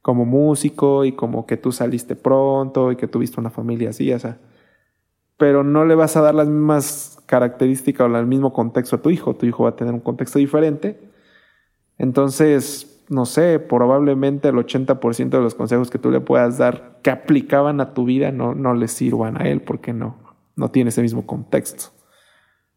[0.01, 4.19] Como músico y como que tú saliste pronto y que tuviste una familia así, o
[4.19, 4.37] sea.
[5.37, 9.09] Pero no le vas a dar las mismas características o el mismo contexto a tu
[9.09, 9.35] hijo.
[9.35, 10.99] Tu hijo va a tener un contexto diferente.
[11.97, 17.09] Entonces, no sé, probablemente el 80% de los consejos que tú le puedas dar que
[17.09, 20.17] aplicaban a tu vida no, no le sirvan a él porque no,
[20.55, 21.91] no tiene ese mismo contexto.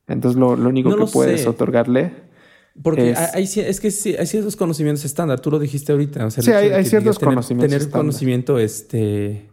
[0.07, 2.32] Entonces, lo, único que puedes otorgarle
[2.81, 6.31] porque es, hay, es que sí, hay ciertos conocimientos estándar, tú lo dijiste ahorita.
[6.31, 7.79] sí, hay, ciertos conocimientos.
[7.79, 9.49] Tener, conocimiento, este,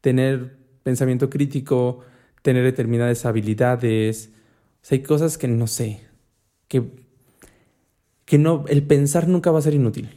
[0.00, 2.00] tener pensamiento crítico,
[2.42, 4.30] tener determinadas habilidades.
[4.82, 6.00] O sea, hay cosas que no sé.
[6.68, 6.82] Que,
[8.24, 10.08] que no, el pensar nunca va a ser inútil.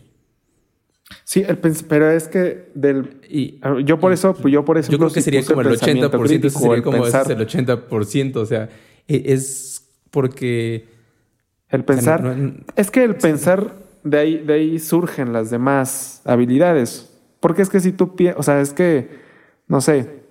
[1.24, 5.12] Sí, el pero es que del y, yo por eso, yo por eso yo creo
[5.12, 8.70] que sería como el 80%, sería como el 80%, o sea,
[9.08, 10.97] e, es porque
[11.70, 12.36] el pensar.
[12.76, 17.14] es que el pensar, de ahí, de ahí surgen las demás habilidades.
[17.40, 19.10] Porque es que si tú piensas, o sea, es que,
[19.68, 20.24] no sé,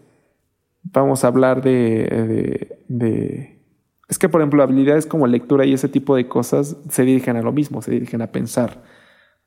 [0.82, 3.62] vamos a hablar de, de,
[4.08, 7.42] Es que, por ejemplo, habilidades como lectura y ese tipo de cosas se dirigen a
[7.42, 8.82] lo mismo, se dirigen a pensar.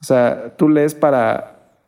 [0.01, 1.81] O sea, tú lees para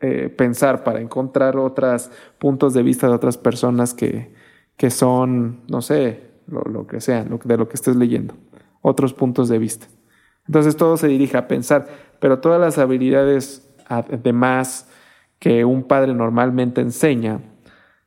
[0.00, 4.32] eh, pensar, para encontrar otros puntos de vista de otras personas que,
[4.76, 8.34] que son, no sé, lo, lo que sea, lo, de lo que estés leyendo
[8.82, 9.86] otros puntos de vista.
[10.46, 11.86] Entonces todo se dirige a pensar,
[12.18, 14.88] pero todas las habilidades además
[15.38, 17.40] que un padre normalmente enseña,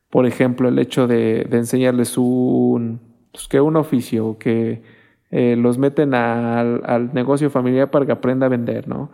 [0.10, 3.00] por ejemplo, el hecho de, enseñarles un,
[3.32, 4.84] pues, que un oficio, que
[5.32, 9.10] eh, los meten al, negocio familiar para que aprenda a vender, ¿no?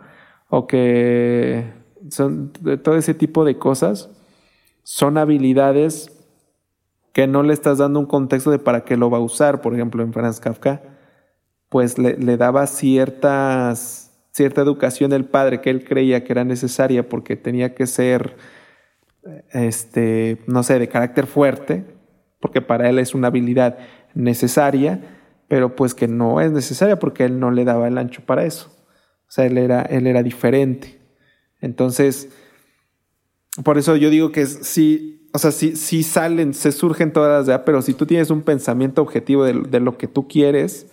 [0.48, 1.64] O que
[2.10, 4.10] son todo ese tipo de cosas,
[4.82, 6.16] son habilidades
[7.12, 9.74] que no le estás dando un contexto de para qué lo va a usar, por
[9.74, 10.82] ejemplo, en Franz Kafka
[11.70, 17.36] pues le, daba ciertas, cierta educación el padre que él creía que era necesaria porque
[17.36, 18.36] tenía que ser
[19.52, 21.84] este, no sé, de carácter fuerte,
[22.40, 23.78] porque para él es una habilidad
[24.14, 25.00] necesaria,
[25.48, 28.70] pero pues que no es necesaria porque él no le daba el ancho para eso.
[29.28, 31.00] O sea, él era, él era diferente.
[31.60, 32.30] Entonces,
[33.64, 37.46] por eso yo digo que sí, o sea, sí, sí salen, se surgen todas las
[37.46, 40.90] de pero si tú tienes un pensamiento objetivo de, lo que tú quieres,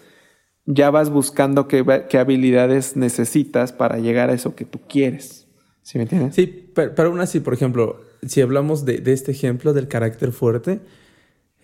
[0.68, 5.48] ya vas buscando qué, qué, habilidades necesitas para llegar a eso que tú quieres.
[5.82, 6.36] ¿Sí me entiendes?
[6.36, 10.82] Sí, pero, aún así, por ejemplo, si hablamos de, de este ejemplo del carácter fuerte,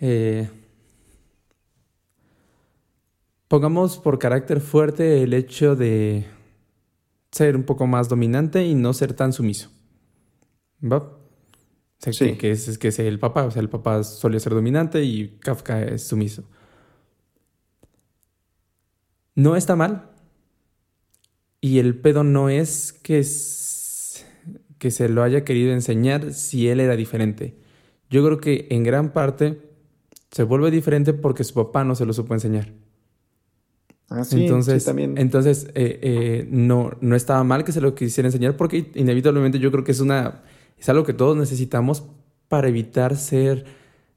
[0.00, 0.48] eh,
[3.46, 6.24] pongamos por carácter fuerte el hecho de
[7.30, 9.70] ser un poco más dominante y no ser tan sumiso.
[10.82, 11.18] ¿Va?
[11.98, 12.36] sí.
[12.36, 15.82] que, es, que es el papá, o sea, el papá solía ser dominante y Kafka
[15.82, 16.44] es sumiso.
[19.34, 20.10] No está mal.
[21.60, 23.24] Y el pedo no es que,
[24.78, 27.56] que se lo haya querido enseñar si él era diferente.
[28.10, 29.60] Yo creo que en gran parte
[30.30, 32.72] se vuelve diferente porque su papá no se lo supo enseñar.
[34.10, 35.16] Ah, entonces, también.
[35.16, 39.72] entonces eh, eh, no, no estaba mal que se lo quisiera enseñar porque inevitablemente yo
[39.72, 40.42] creo que es una
[40.78, 42.04] es algo que todos necesitamos
[42.48, 43.64] para evitar ser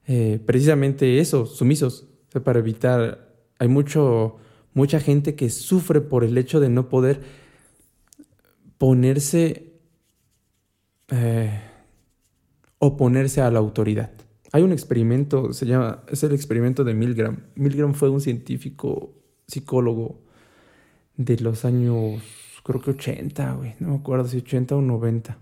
[0.06, 2.08] eh, precisamente eso, sumisos.
[2.44, 4.38] para evitar, hay mucho,
[4.78, 7.22] mucha gente que sufre por el hecho de no poder
[8.78, 9.74] ponerse,
[12.78, 14.12] oponerse a la autoridad.
[14.52, 17.40] Hay un experimento, se llama, es el experimento de Milgram.
[17.56, 19.16] Milgram fue un científico
[19.48, 20.20] psicólogo
[21.16, 22.22] de los años,
[22.64, 25.40] creo que 80, güey, no me acuerdo si 80 o 90.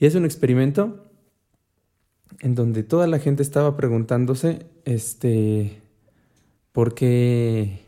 [0.00, 1.04] Y es un experimento
[2.40, 5.82] en donde toda la gente estaba preguntándose, este,
[6.72, 7.83] por qué...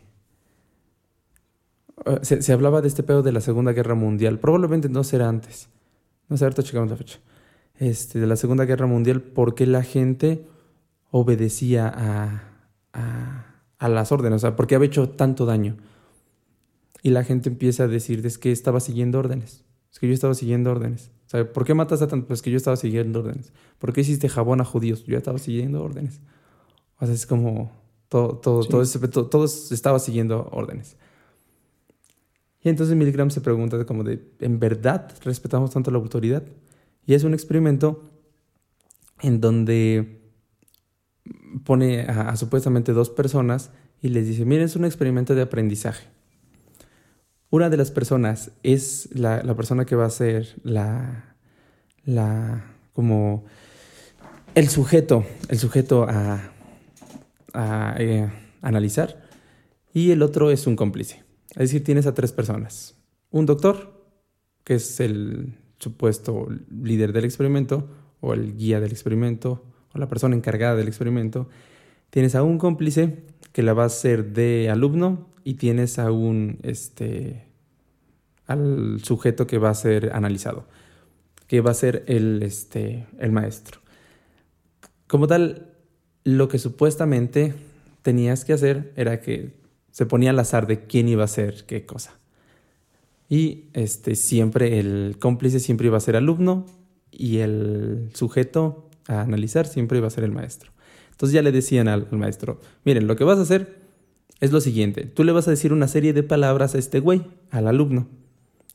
[2.07, 4.39] Ah, se, hablaba de este pedo de la Segunda Guerra Mundial.
[4.39, 5.69] Probablemente no será antes.
[6.29, 7.19] No sé, ahorita checamos la fecha.
[7.79, 10.47] Este, de la Segunda Guerra Mundial, por qué la gente
[11.11, 12.53] obedecía a
[13.79, 15.77] a las órdenes, o sea, ¿por qué había hecho tanto daño?
[17.03, 20.35] Y la gente empieza a decir, es que estaba siguiendo órdenes, es que yo estaba
[20.35, 21.11] siguiendo órdenes.
[21.27, 22.29] O sea, ¿por qué matas a tanto?
[22.29, 23.53] Pues que yo estaba siguiendo órdenes.
[23.79, 25.05] ¿Por qué hiciste jabón a judíos?
[25.07, 26.21] Yo estaba siguiendo órdenes.
[26.99, 27.73] O sea, es como
[28.09, 30.97] todo, todo, todo, todo, estaba siguiendo órdenes.
[32.67, 36.43] Y entonces Milgram se pregunta como de, ¿en verdad respetamos tanto la autoridad?
[37.07, 38.03] Y es un experimento
[39.23, 40.21] en donde
[41.65, 43.71] pone a, supuestamente dos personas
[44.03, 46.09] y les dice, miren, es un experimento de aprendizaje.
[47.51, 51.37] Una de las personas es la, persona que va a ser la,
[52.05, 53.45] la, como
[54.57, 56.51] el sujeto, el sujeto a,
[57.55, 58.29] a eh,
[58.61, 59.23] analizar
[59.95, 61.26] y el otro es un cómplice.
[61.57, 62.95] Es decir, tienes a tres personas.
[63.31, 64.05] Un doctor,
[64.63, 67.89] que es el supuesto líder del experimento
[68.21, 69.65] o el guía del experimento,
[69.95, 71.49] la persona encargada del experimento,
[72.11, 76.59] tienes a un cómplice que la va a hacer de alumno y tienes a un,
[76.63, 77.47] este,
[78.47, 80.67] al sujeto que va a ser analizado,
[81.47, 83.81] que va a ser el, este, el maestro.
[85.07, 85.73] Como tal,
[86.25, 87.55] lo que supuestamente
[88.03, 89.56] tenías que hacer era que
[89.97, 92.19] se ponía al azar de quién iba a hacer qué cosa.
[93.31, 96.67] Y este, siempre el cómplice siempre iba a ser alumno
[97.11, 100.71] y el sujeto a analizar siempre va a ser el maestro.
[101.13, 103.79] Entonces ya le decían al, maestro, miren, lo que vas a hacer
[104.41, 107.25] es lo siguiente, tú le vas a decir una serie de palabras a este güey,
[107.51, 108.07] al alumno.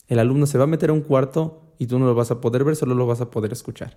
[0.08, 2.42] El alumno se va a meter a un cuarto y tú no lo vas a
[2.42, 3.96] poder ver, solo lo vas a poder escuchar.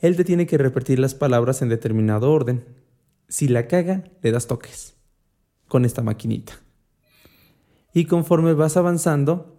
[0.00, 2.64] Él te tiene que repetir las palabras en determinado orden.
[3.28, 4.96] Si la caga, le das toques
[5.70, 6.52] con esta maquinita.
[7.94, 9.56] Y conforme vas avanzando,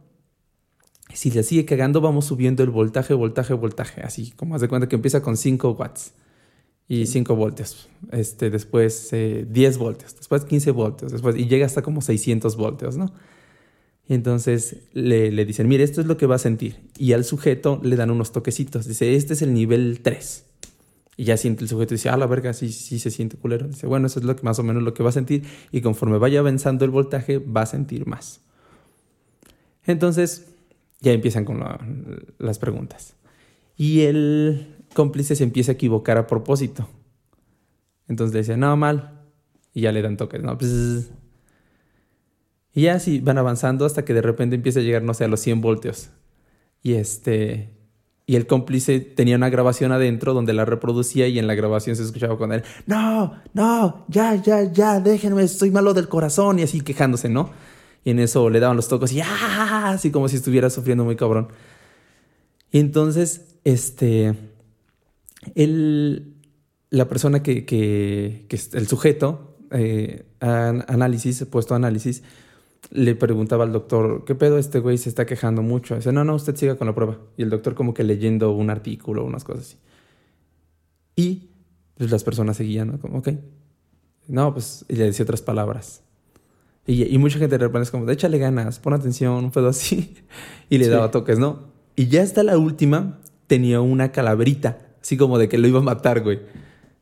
[1.14, 4.02] si le sigue cagando, vamos subiendo el voltaje, voltaje, voltaje.
[4.02, 6.14] Así como haz de cuenta que empieza con 5 watts
[6.88, 7.90] y 5 voltios.
[8.12, 12.98] Este, después 10 eh, voltios, después 15 voltios, después, y llega hasta como 600 voltios,
[12.98, 13.14] ¿no?
[14.06, 16.76] Y entonces le, le, dicen, mire, esto es lo que va a sentir.
[16.98, 18.86] Y al sujeto le dan unos toquecitos.
[18.86, 20.51] Dice, este es el nivel 3.
[21.22, 23.68] Y ya siente el sujeto y dice, ah, la verga, sí, sí se siente culero.
[23.68, 25.44] Dice, bueno, eso es lo que más o menos lo que va a sentir.
[25.72, 28.42] Y conforme vaya avanzando el voltaje, va a sentir más.
[29.86, 30.48] Entonces,
[31.00, 31.64] ya empiezan con
[32.40, 33.14] las preguntas.
[33.78, 36.90] Y el cómplice se empieza a equivocar a propósito.
[38.08, 39.22] Entonces le dice, no, mal.
[39.76, 40.58] Y ya le dan toques, ¿no?
[42.74, 45.28] Y ya así van avanzando hasta que de repente empieza a llegar, no sé, a
[45.28, 46.10] los 100 voltios.
[46.82, 47.81] Y este...
[48.32, 52.04] Y el cómplice tenía una grabación adentro donde la reproducía y en la grabación se
[52.04, 56.80] escuchaba con él, no, no, ya, ya, ya, déjenme, estoy malo del corazón y así
[56.80, 57.50] quejándose, ¿no?
[58.06, 59.90] Y en eso le daban los tocos y ¡ah!
[59.90, 61.50] Así como si estuviera sufriendo muy cabrón.
[62.72, 64.34] Y entonces, este,
[65.56, 66.34] el,
[66.90, 72.24] la persona que, que, el sujeto, eh, análisis, puesto análisis,
[72.90, 75.96] le preguntaba al doctor, ¿qué pedo este güey se está quejando mucho?
[75.96, 77.20] Dice, no, no, usted siga con la prueba.
[77.38, 79.78] Y el doctor como que leyendo un artículo unas cosas así.
[81.16, 81.50] Y
[81.98, 83.00] pues las personas seguían, ¿no?
[83.00, 83.30] Como, ok.
[84.28, 86.04] No, pues, y le decía otras palabras.
[86.88, 90.16] Y, y mucha gente de repente es como, échale ganas, pon atención, un pedo así.
[90.70, 91.72] y le daba toques, ¿no?
[91.96, 95.84] Y ya hasta la última tenía una calaverita, así como de que lo iba a
[95.84, 96.40] matar, güey.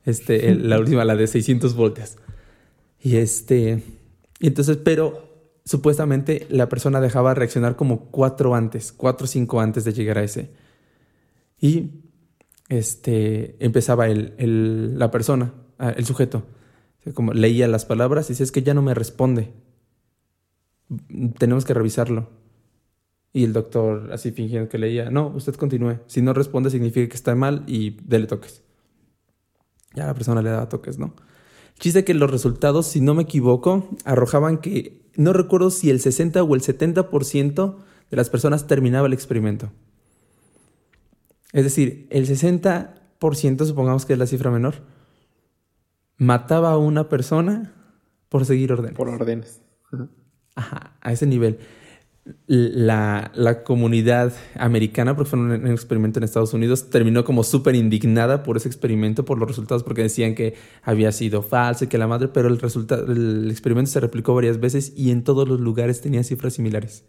[0.05, 2.17] Este, la última, la de 600 voltios.
[3.01, 3.83] Y este,
[4.39, 5.28] y entonces, pero
[5.69, 10.23] supuestamente la persona dejaba reaccionar como cuatro antes, cuatro o cinco antes de llegar a
[10.23, 10.49] ese.
[11.59, 11.91] Y
[12.69, 16.43] este, empezaba el, el, la persona, ah, el sujeto,
[17.13, 19.53] como leía las palabras y dice, es que ya no me responde.
[21.37, 22.29] Tenemos que revisarlo.
[23.31, 25.99] Y el doctor, así fingiendo que leía, no, usted continúe.
[26.07, 28.63] Si no responde significa que está mal y dele toques.
[29.93, 31.13] Ya la persona le daba toques, ¿no?
[31.79, 36.43] Chiste que los resultados, si no me equivoco, arrojaban que no recuerdo si el 60
[36.43, 37.75] o el 70%
[38.11, 39.71] de las personas terminaba el experimento.
[41.53, 44.75] Es decir, el 60%, supongamos que es la cifra menor,
[46.17, 47.73] mataba a una persona
[48.27, 48.97] por seguir órdenes.
[48.97, 49.61] Por órdenes.
[50.55, 51.59] Ajá, a ese nivel
[52.47, 57.75] la, la, comunidad americana, porque fue un, un, experimento en Estados Unidos, terminó como súper
[57.75, 61.97] indignada por ese experimento, por los resultados, porque decían que había sido falso y que
[61.97, 65.59] la madre, pero el, resultado, el experimento se replicó varias veces y en todos los
[65.59, 67.03] lugares tenía cifras similares.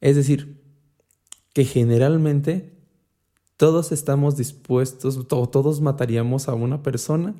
[0.00, 0.60] Es decir,
[1.54, 2.74] que generalmente
[3.56, 7.34] todos estamos dispuestos, to todos mataríamos a una persona.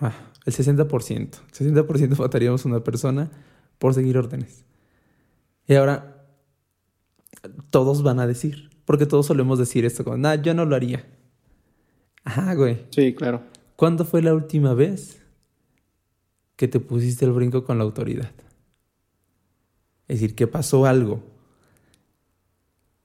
[0.00, 0.14] Ah,
[0.46, 1.38] el 60%.
[1.60, 3.30] El 60% mataríamos a una persona
[3.78, 4.64] por seguir órdenes.
[5.66, 6.26] Y ahora,
[7.70, 11.06] todos van a decir, porque todos solemos decir esto como, nah, yo no lo haría.
[12.24, 12.86] Ajá, güey.
[12.90, 13.42] Sí, claro.
[13.76, 15.22] ¿Cuándo fue la última vez
[16.56, 18.32] que te pusiste el brinco con la autoridad?
[20.08, 21.22] Es decir, que pasó algo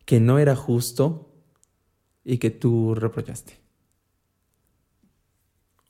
[0.06, 1.30] que no era justo
[2.24, 3.60] y que tú reprochaste.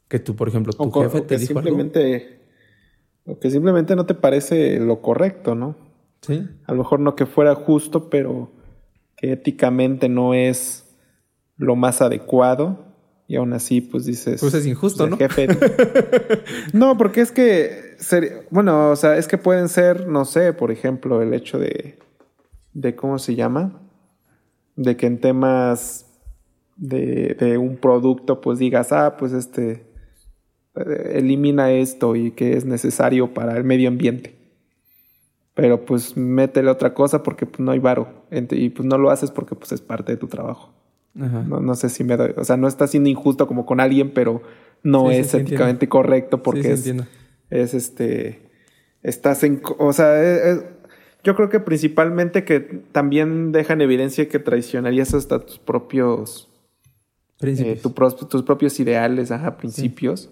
[0.08, 2.43] Que tú, por ejemplo, tu o jefe te dijo simplemente
[3.26, 5.76] o que simplemente no te parece lo correcto, ¿no?
[6.22, 6.48] Sí.
[6.66, 8.52] A lo mejor no que fuera justo, pero
[9.16, 10.96] que éticamente no es
[11.58, 12.92] lo más adecuado.
[13.28, 14.42] Y aún así, pues dices.
[14.42, 15.18] Pues es injusto, ¿no?
[15.18, 15.48] Jefe.
[16.74, 17.96] no, porque es que.
[18.50, 21.98] bueno, o sea, es que pueden ser, no sé, por ejemplo, el hecho de.
[22.74, 23.82] de ¿Cómo se llama?
[24.76, 26.06] De que en temas
[26.76, 29.93] de, de un producto, pues digas, ah, pues este
[30.76, 34.36] elimina esto y que es necesario para el medio ambiente.
[35.54, 38.08] Pero pues métele otra cosa porque pues, no hay varo.
[38.32, 40.74] Y pues no lo haces porque pues es parte de tu trabajo.
[41.14, 42.34] No, no, sé si me doy.
[42.38, 44.42] O sea, no está siendo injusto como con alguien, pero
[44.82, 46.92] no es éticamente correcto porque es,
[47.52, 48.50] es este.
[49.04, 49.62] Estás en.
[49.78, 50.58] O sea,
[51.24, 52.62] yo creo que principalmente que
[52.92, 56.50] también dejan evidencia que traicionarías hasta tus propios.
[57.42, 60.32] Eh, tus propios ideales, ajá, principios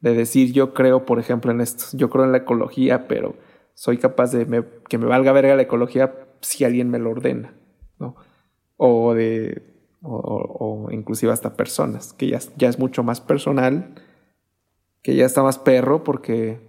[0.00, 3.34] de decir yo creo, por ejemplo, en esto, yo creo en la ecología, pero
[3.74, 7.54] soy capaz de que me valga verga la ecología si alguien me lo ordena,
[7.98, 8.16] ¿no?
[8.76, 9.62] O de,
[10.02, 13.94] o, inclusive hasta personas, que ya, ya es mucho más personal,
[15.02, 16.60] que ya está más perro porque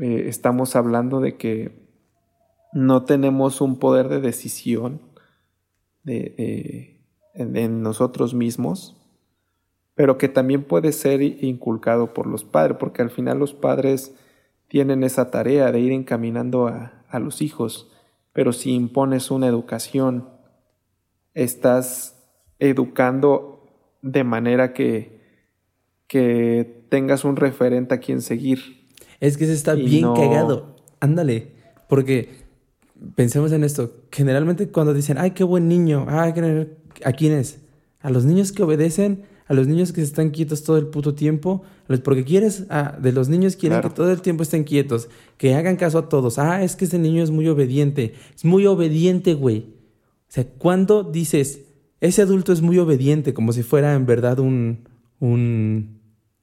[0.00, 1.88] eh, estamos hablando de que
[2.72, 5.00] no tenemos un poder de decisión
[6.02, 7.02] de,
[7.34, 8.99] en nosotros mismos
[9.94, 14.14] pero que también puede ser inculcado por los padres, porque al final los padres
[14.68, 17.90] tienen esa tarea de ir encaminando a, a los hijos,
[18.32, 20.28] pero si impones una educación,
[21.34, 22.16] estás
[22.58, 23.66] educando
[24.02, 25.20] de manera que,
[26.06, 28.88] que tengas un referente a quien seguir.
[29.20, 30.76] Es que se está bien cagado.
[31.00, 31.52] Ándale,
[31.88, 32.44] porque
[33.14, 33.92] pensemos en esto.
[34.10, 36.32] Generalmente cuando dicen, ay, qué buen niño, ay,
[37.04, 37.60] ¿a quién es?
[38.00, 41.16] A los niños que obedecen a los niños que se están quietos todo el puto
[41.16, 41.64] tiempo,
[42.04, 45.74] porque quieres, ah, de los niños quieren que todo el tiempo estén quietos, que hagan
[45.74, 46.38] caso a todos.
[46.38, 49.58] Ah, es que ese niño es muy obediente, es muy obediente, güey.
[49.58, 51.62] O sea, cuando dices,
[52.00, 54.88] ese adulto es muy obediente, como si fuera en verdad un,
[55.18, 55.98] un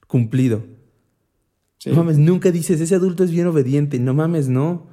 [0.08, 0.66] cumplido.
[1.86, 4.88] No mames, nunca dices, ese adulto es bien obediente, no mames, no.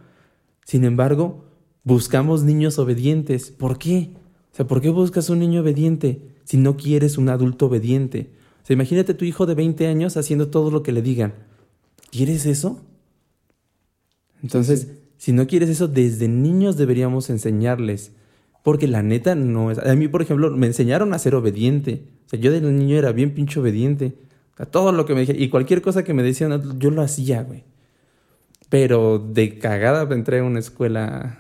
[0.65, 1.47] Sin embargo,
[1.83, 3.51] buscamos niños obedientes.
[3.51, 4.13] ¿Por qué?
[4.53, 6.34] O sea, ¿por qué buscas un niño obediente?
[6.45, 8.31] Si no quieres un adulto obediente.
[8.63, 11.35] O sea, imagínate tu hijo de 20 años haciendo todo lo que le digan.
[12.11, 12.81] ¿Quieres eso?
[14.43, 14.89] Entonces,
[15.19, 18.13] si no quieres eso, desde niños deberíamos enseñarles
[18.63, 19.79] Porque la neta no es...
[19.79, 22.05] A mí, por ejemplo, me enseñaron a ser obediente.
[22.27, 24.15] O sea, yo de niño era bien pinche obediente.
[24.57, 25.35] Sea, todo lo que me dije...
[25.37, 27.65] Y cualquier cosa que me decían, yo lo hacía, güey.
[28.71, 31.39] Pero de cagada entré a una escuela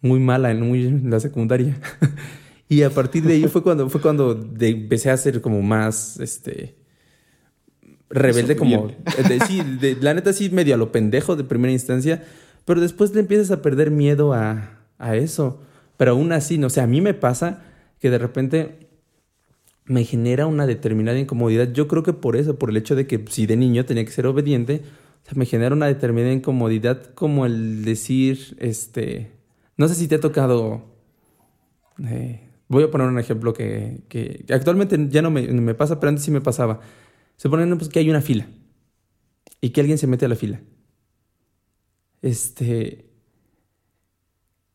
[0.00, 1.78] muy mala en, muy, en la secundaria.
[2.68, 6.76] y a partir de ahí fue cuando, fue cuando empecé a ser como más, este...
[8.08, 8.88] Rebelde como...
[9.28, 12.24] De, sí, de, la neta sí medio a lo pendejo de primera instancia.
[12.64, 15.62] Pero después le empiezas a perder miedo a, a eso.
[15.96, 17.62] Pero aún así, no o sea, a mí me pasa
[18.00, 18.86] que de repente
[19.84, 21.72] me genera una determinada incomodidad.
[21.72, 24.10] Yo creo que por eso, por el hecho de que si de niño tenía que
[24.10, 24.82] ser obediente,
[25.22, 29.30] o sea, me genera una determinada incomodidad como el decir, este,
[29.76, 30.84] no sé si te ha tocado,
[32.04, 36.10] eh, voy a poner un ejemplo que, que actualmente ya no me, me, pasa, pero
[36.10, 36.80] antes sí me pasaba.
[37.36, 38.46] Se ponen pues, que hay una fila
[39.60, 40.60] y que alguien se mete a la fila.
[42.22, 43.06] Este,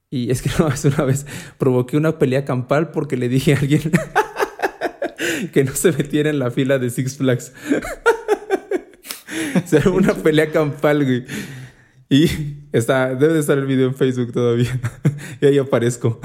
[0.09, 1.25] y es que no, una vez
[1.57, 3.91] provoqué una pelea campal porque le dije a alguien
[5.53, 7.53] que no se metiera en la fila de Six Flags.
[9.63, 11.25] o sea, una pelea campal, güey.
[12.09, 12.27] Y
[12.73, 14.79] está, debe de estar el video en Facebook todavía.
[15.39, 16.19] y ahí aparezco.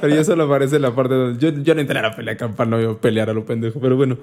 [0.00, 1.38] Pero yo solo aparece la parte donde.
[1.38, 3.80] Yo, yo no entré a la pelea campal, no iba a pelear a lo pendejo.
[3.80, 4.18] Pero bueno,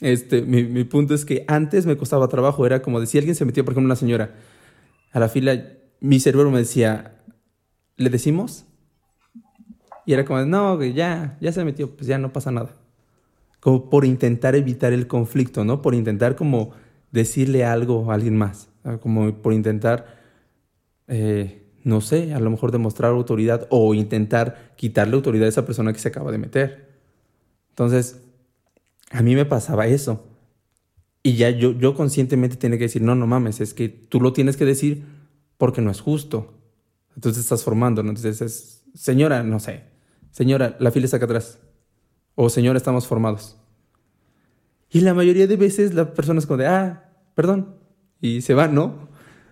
[0.00, 2.66] este, mi, mi punto es que antes me costaba trabajo.
[2.66, 4.30] Era como decir, alguien se metió, por ejemplo, una señora
[5.12, 5.62] a la fila.
[6.00, 7.16] Mi cerebro me decía,
[7.96, 8.64] ¿le decimos?
[10.06, 12.74] Y era como, no, ya, ya se metió, pues ya no pasa nada.
[13.60, 15.82] Como por intentar evitar el conflicto, ¿no?
[15.82, 16.72] Por intentar como
[17.12, 18.70] decirle algo a alguien más.
[19.02, 20.18] Como por intentar,
[21.06, 25.92] eh, no sé, a lo mejor demostrar autoridad o intentar quitarle autoridad a esa persona
[25.92, 26.90] que se acaba de meter.
[27.70, 28.20] Entonces,
[29.10, 30.26] a mí me pasaba eso.
[31.22, 34.32] Y ya yo, yo conscientemente tenía que decir, no, no mames, es que tú lo
[34.32, 35.04] tienes que decir
[35.58, 36.54] porque no es justo.
[37.14, 38.10] Entonces estás formando, ¿no?
[38.10, 39.84] Entonces es, señora, no sé,
[40.30, 41.58] señora, la fila está acá atrás.
[42.34, 43.58] O señora, estamos formados.
[44.90, 47.76] Y la mayoría de veces la persona es como de, ah, perdón.
[48.20, 49.09] Y se va, ¿no?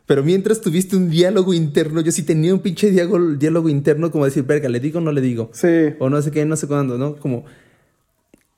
[0.08, 4.24] Pero mientras tuviste un diálogo interno, yo sí tenía un pinche diálogo, diálogo interno como
[4.24, 5.50] decir, verga, ¿le digo o no le digo?
[5.52, 5.68] Sí.
[5.98, 7.16] O no sé qué, no sé cuándo, ¿no?
[7.16, 7.44] Como...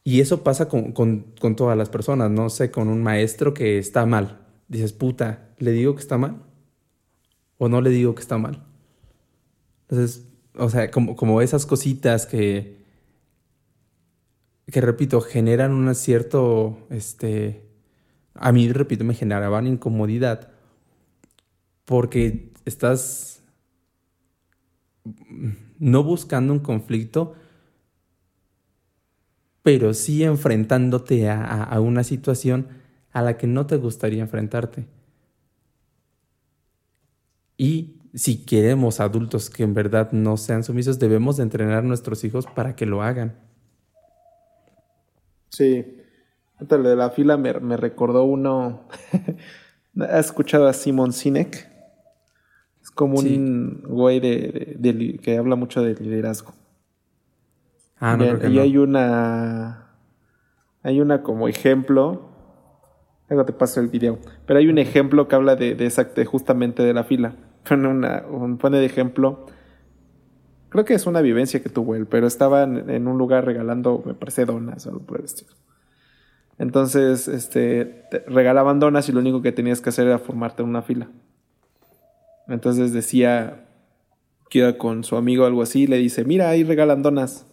[0.05, 3.78] Y eso pasa con, con, con todas las personas, no sé, con un maestro que
[3.78, 4.46] está mal.
[4.68, 6.36] Dices, puta, ¿le digo que está mal?
[7.59, 8.62] ¿O no le digo que está mal?
[9.88, 12.84] Entonces, o sea, como, como esas cositas que,
[14.66, 17.64] que repito, generan un cierto, este,
[18.34, 20.49] a mí, repito, me generaban incomodidad
[21.91, 23.43] porque estás
[25.80, 27.34] no buscando un conflicto,
[29.64, 32.68] pero sí enfrentándote a, una situación
[33.11, 34.86] a la que no te gustaría enfrentarte.
[37.57, 42.22] Y si queremos adultos que en verdad no sean sumisos, debemos de entrenar a nuestros
[42.22, 43.34] hijos para que lo hagan.
[45.49, 45.97] Sí.
[46.61, 48.86] De la fila me, recordó uno.
[49.99, 51.70] ¿Has escuchado a Simon Sinek?
[53.01, 56.53] Como un güey de, que habla mucho de liderazgo.
[57.98, 59.96] Ah, no, y, y hay una.
[60.82, 62.28] Hay una como ejemplo.
[63.30, 64.18] Luego te paso el video.
[64.44, 67.34] Pero hay un ejemplo que habla de, de justamente de la fila
[67.68, 69.46] pone, una, un, pone de ejemplo.
[70.68, 74.14] Creo que es una vivencia que tuvo él, pero estaba en, un lugar regalando, me
[74.14, 75.53] parece, donas o algo por el estilo.
[76.59, 80.82] Entonces, este, regalaban donas y lo único que tenías que hacer era formarte en una
[80.82, 81.09] fila.
[82.51, 83.66] Entonces decía
[84.48, 87.46] que iba con su amigo algo así, le dice, mira, ahí regalan donas.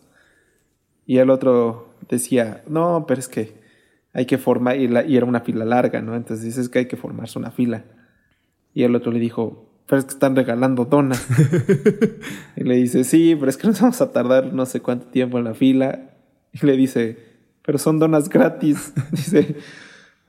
[1.05, 3.55] Y el otro decía, no, pero es que
[4.13, 6.15] hay que formar, y, y era una fila larga, ¿no?
[6.15, 7.85] Entonces dices que hay que formarse una fila.
[8.73, 11.25] Y el otro le dijo, pero es que están regalando donas.
[12.55, 15.37] y le dice, sí, pero es que nos vamos a tardar no sé cuánto tiempo
[15.37, 16.11] en la fila.
[16.51, 17.17] Y le dice,
[17.65, 18.93] pero son donas gratis.
[19.11, 19.55] dice,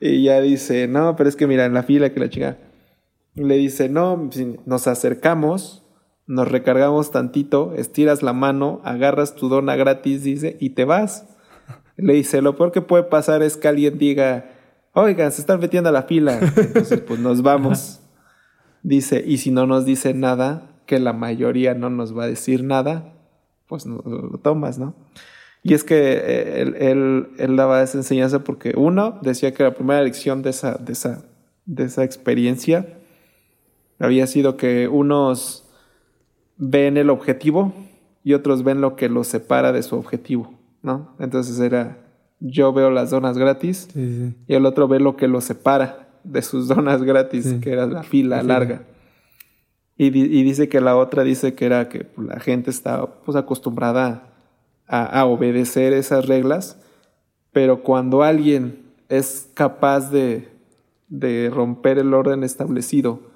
[0.01, 2.57] y ya dice, no, pero es que mira, en la fila que la chica.
[3.39, 4.31] Le dice, no,
[4.67, 5.85] nos acercamos,
[6.27, 11.27] nos recargamos tantito, estiras la mano, agarras tu dona gratis, dice, y te vas.
[11.97, 14.51] Le dice, lo peor que puede pasar es que alguien diga,
[14.93, 16.39] oigan, se están metiendo a la fila.
[16.57, 18.01] Entonces, pues nos vamos.
[18.83, 22.65] Dice, y si no nos dice nada, que la mayoría no nos va a decir
[22.65, 23.15] nada,
[23.67, 24.95] pues no, lo tomas, ¿no?
[25.63, 30.03] Y es que eh, él, él, daba esa enseñanza porque uno decía que la primera
[30.03, 31.25] lección de esa, de esa,
[31.67, 32.98] de esa experiencia
[33.99, 35.65] había sido que unos
[36.57, 37.73] ven el objetivo
[38.25, 41.15] y otros ven lo que los separa de su objetivo, ¿no?
[41.19, 41.99] Entonces era,
[42.41, 46.69] yo veo las donas gratis y el otro ve lo que los separa de sus
[46.69, 48.83] donas gratis, que era la fila larga.
[49.97, 54.33] Y, dice que la otra dice que era que la gente está pues acostumbrada
[54.87, 56.79] a, obedecer esas reglas,
[57.53, 60.49] pero cuando alguien es capaz de,
[61.09, 63.28] de romper el orden establecido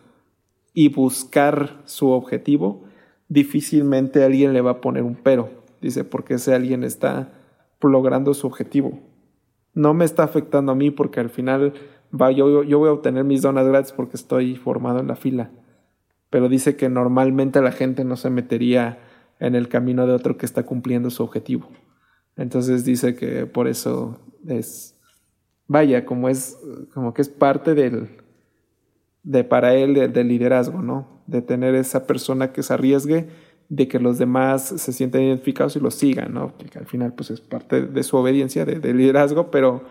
[0.73, 2.85] y buscar su objetivo,
[3.29, 5.51] difícilmente alguien le va a poner un pero.
[5.81, 7.33] Dice, porque ese alguien está
[7.81, 9.01] logrando su objetivo.
[9.75, 11.75] No me está afectando a mí porque al final
[12.13, 15.51] va, yo, yo voy a obtener mis donas gratis porque estoy formado en la fila
[16.33, 18.99] pero dice que normalmente la gente no se metería
[19.39, 21.69] en el camino de otro que está cumpliendo su objetivo.
[22.39, 24.19] Entonces dice que por eso
[24.49, 24.99] es,
[25.67, 26.59] vaya, como es,
[26.95, 28.17] como que es parte del,
[29.23, 31.23] de para él del liderazgo, ¿no?
[31.27, 33.29] De tener esa persona que se arriesgue,
[33.69, 36.57] de que los demás se sientan identificados y lo sigan, ¿no?
[36.57, 39.85] Que al final pues es parte de su obediencia, de, de liderazgo, pero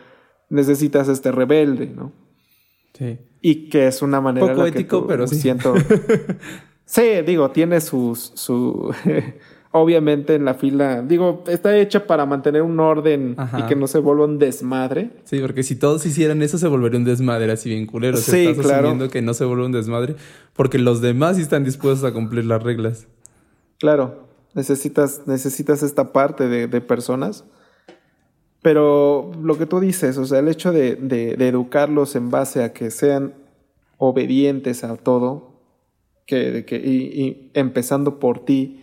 [0.49, 2.11] necesitas este rebelde, ¿no?
[2.93, 3.17] Sí.
[3.41, 4.47] Y que es una manera.
[4.47, 5.35] Poco ético, pero sí.
[5.35, 5.73] Siento.
[6.85, 8.31] sí, digo, tiene sus.
[8.35, 8.93] Su,
[9.71, 11.01] obviamente en la fila.
[11.01, 15.11] Digo, está hecha para mantener un orden y que no se vuelva un desmadre.
[15.23, 18.17] Sí, porque si todos hicieran eso, se volvería un desmadre así bien culero.
[18.17, 19.09] Sí, estás claro.
[19.09, 20.15] que no se vuelva un desmadre
[20.53, 23.07] porque los demás sí están dispuestos a cumplir las reglas.
[23.79, 24.29] Claro.
[24.53, 27.45] Necesitas, necesitas esta parte de, de personas
[28.61, 32.91] pero lo que tú dices, o sea, el hecho de, educarlos en base a que
[32.91, 33.33] sean
[33.97, 35.55] obedientes a todo,
[36.27, 38.80] que, que y, empezando por ti,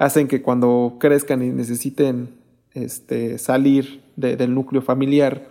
[0.00, 2.40] hacen que cuando crezcan y necesiten
[2.72, 5.46] este, salir del núcleo familiar,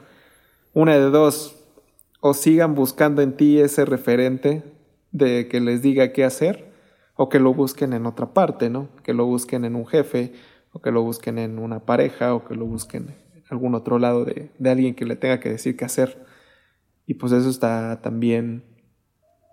[0.73, 1.55] una de dos,
[2.19, 4.63] o sigan buscando en ti ese referente
[5.11, 6.71] de que les diga qué hacer,
[7.15, 8.89] o que lo busquen en otra parte, ¿no?
[9.03, 10.33] Que lo busquen en un jefe,
[10.71, 13.15] o que lo busquen en una pareja, o que lo busquen
[13.51, 16.25] algún otro lado de, alguien que le tenga que decir qué hacer.
[17.05, 18.63] Y pues eso está también,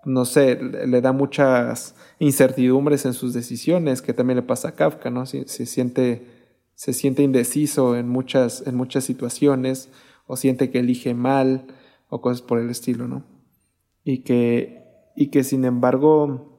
[0.07, 5.09] no sé, le da muchas incertidumbres en sus decisiones, que también le pasa a Kafka,
[5.09, 5.25] ¿no?
[5.25, 6.25] Se, siente,
[6.75, 9.89] se siente indeciso en muchas, en muchas situaciones,
[10.25, 11.67] o siente que elige mal,
[12.07, 13.25] o cosas por el estilo, ¿no?
[14.05, 16.57] Y que, y que sin embargo,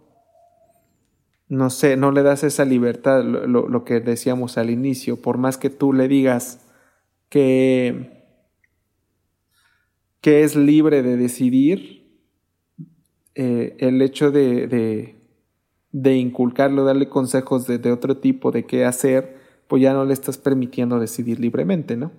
[1.49, 5.57] no sé, no le das esa libertad, lo, lo que decíamos al inicio, por más
[5.57, 6.61] que tú le digas,
[7.30, 8.26] que,
[10.20, 11.97] que es libre de decidir,
[13.41, 15.14] eh, el hecho de, de,
[15.93, 19.36] de, inculcarlo, darle consejos de, otro tipo de qué hacer,
[19.68, 22.11] pues ya no le estás permitiendo decidir libremente, ¿no?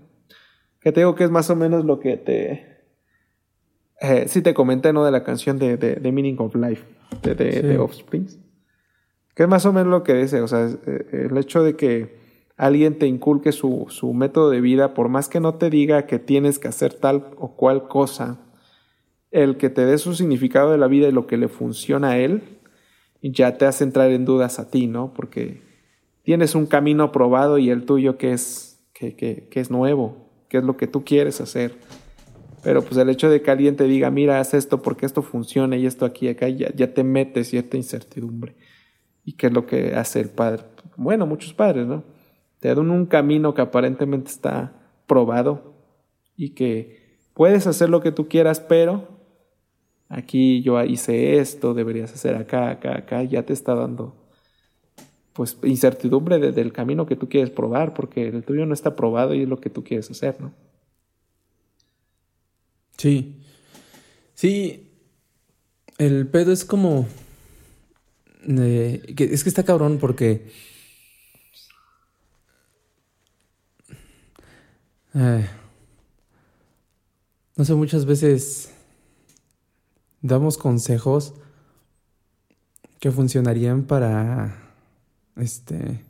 [0.80, 2.86] Que te digo que es más o menos lo que te...
[4.00, 5.04] Eh, sí te comenté, ¿no?
[5.04, 6.86] De la canción de, de, Meaning of Life,
[7.22, 8.28] de, de, Offspring.
[9.36, 12.18] Que es más o menos lo que dice, o sea, eh, el hecho de que
[12.56, 16.18] alguien te inculque su, su método de vida, por más que no te diga que
[16.18, 18.40] tienes que hacer tal o cual cosa,
[19.32, 22.18] el que te dé su significado de la vida y lo que le funciona a
[22.18, 22.44] él,
[23.22, 25.14] ya te hace entrar en dudas a ti, ¿no?
[25.14, 25.62] Porque
[26.24, 30.64] tienes un camino probado y el tuyo que es, que, que, es nuevo, que es
[30.64, 31.76] lo que tú quieres hacer.
[32.64, 35.78] Pero pues el hecho de que alguien te diga, mira, haz esto porque esto funciona
[35.78, 38.56] y esto aquí y acá, ya, ya te mete cierta incertidumbre.
[39.24, 40.64] ¿Y qué es lo que hace el padre?
[40.98, 42.04] Bueno, muchos padres, ¿no?
[42.60, 44.74] te dan un camino que aparentemente está
[45.08, 45.76] probado
[46.36, 49.19] y que puedes hacer lo que tú quieras, pero
[50.10, 54.16] aquí yo hice esto, deberías hacer acá, acá, acá, ya te está dando
[55.34, 59.44] pues incertidumbre del camino que tú quieres probar, porque el tuyo no está probado y
[59.44, 60.52] es lo que tú quieres hacer, ¿no?
[62.98, 63.42] Sí.
[64.34, 64.92] Sí.
[65.98, 67.08] El pedo es como.
[68.46, 70.52] es que está cabrón porque
[77.56, 78.74] no sé, muchas veces
[80.22, 81.34] damos consejos
[83.00, 84.56] que funcionarían para
[85.38, 86.04] este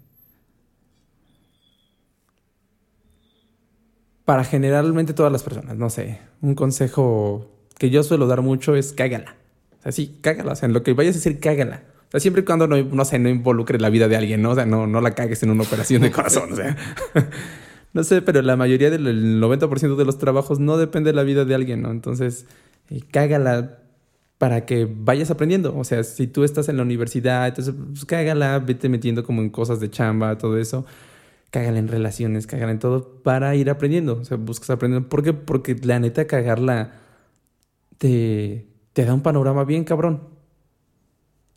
[4.26, 7.50] para generalmente todas las personas, no sé, un consejo
[7.80, 9.36] que yo suelo dar mucho es cágala.
[9.80, 11.84] O sea, sí, cágala, o sea, en lo que vayas a decir, cágala.
[12.10, 14.52] O sea, siempre y cuando no, no sé, no involucre la vida de alguien, ¿no?
[14.52, 16.78] O sea, no, no la cagues en una operación de corazón, o sea.
[17.92, 21.44] No sé, pero la mayoría del 90% de los trabajos no depende de la vida
[21.44, 21.90] de alguien, ¿no?
[21.90, 22.46] Entonces,
[22.92, 23.79] eh, cágala
[24.40, 25.78] para que vayas aprendiendo.
[25.78, 29.52] O sea, si tú estás en la universidad, entonces, pues cágala, vete metiendo como en
[29.52, 30.86] cosas de chamba, todo eso.
[31.52, 34.20] Cágala en relaciones, cágala en todo para ir aprendiendo.
[34.22, 35.04] O sea, buscas aprender.
[35.08, 35.34] ¿Por qué?
[35.34, 36.94] Porque la neta, cagarla
[37.98, 40.22] te, te da un panorama bien cabrón.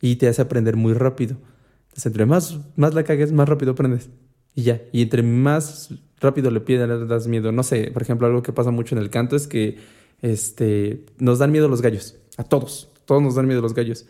[0.01, 1.37] Y te hace aprender muy rápido.
[1.83, 4.09] Entonces, entre más, más la cagues, más rápido aprendes.
[4.55, 4.81] Y ya.
[4.91, 7.53] Y entre más rápido le piden, le das miedo.
[7.53, 9.77] No sé, por ejemplo, algo que pasa mucho en el canto es que
[10.21, 12.17] este, nos dan miedo los gallos.
[12.37, 12.89] A todos.
[13.05, 14.05] Todos nos dan miedo los gallos.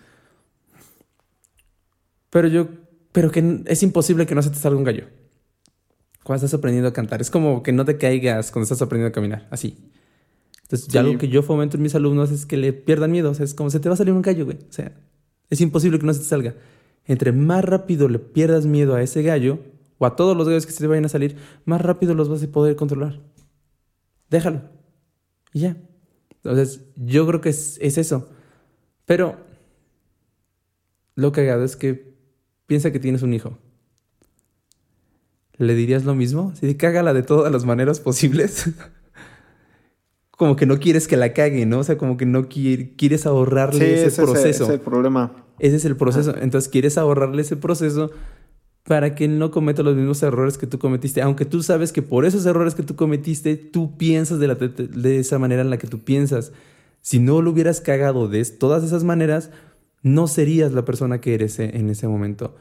[2.29, 2.67] Pero yo,
[3.11, 5.05] pero que es imposible que no se te salga un gallo.
[6.23, 7.21] Cuando estás aprendiendo a cantar.
[7.21, 9.47] Es como que no te caigas cuando estás aprendiendo a caminar.
[9.51, 9.77] Así.
[10.63, 13.29] Entonces, ya algo que yo fomento en mis alumnos es que le pierdan miedo.
[13.29, 14.57] O sea, es como se te va a salir un gallo, güey.
[14.57, 14.93] O sea,
[15.49, 16.55] es imposible que no se te salga.
[17.05, 19.59] Entre más rápido le pierdas miedo a ese gallo,
[19.97, 22.41] o a todos los gallos que se te vayan a salir, más rápido los vas
[22.41, 23.19] a poder controlar.
[24.29, 24.61] Déjalo.
[25.53, 25.77] Y ya.
[26.43, 28.29] Entonces, yo creo que es, es eso.
[29.05, 29.37] Pero
[31.15, 32.13] lo cagado es que
[32.65, 33.57] piensa que tienes un hijo.
[35.57, 36.53] ¿Le dirías lo mismo?
[36.55, 38.69] Si cágala de todas las maneras posibles.
[40.31, 41.79] como que no quieres que la cague, ¿no?
[41.79, 44.47] O sea, como que no quieres ahorrarle ese, proceso.
[44.47, 45.45] Ese es el problema.
[45.59, 46.35] Ese es el proceso.
[46.37, 48.11] Entonces quieres ahorrarle ese proceso
[48.83, 51.21] para que él no cometa los mismos errores que tú cometiste.
[51.21, 55.61] Aunque tú sabes que por esos errores que tú cometiste, tú piensas de, esa manera
[55.61, 56.51] en la que tú piensas.
[57.01, 59.51] Si no lo hubieras cagado de todas esas maneras,
[60.01, 62.55] no serías la persona que eres en ese momento.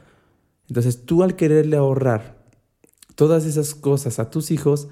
[0.69, 2.41] Entonces tú al quererle ahorrar
[3.17, 4.89] todas esas cosas a tus hijos,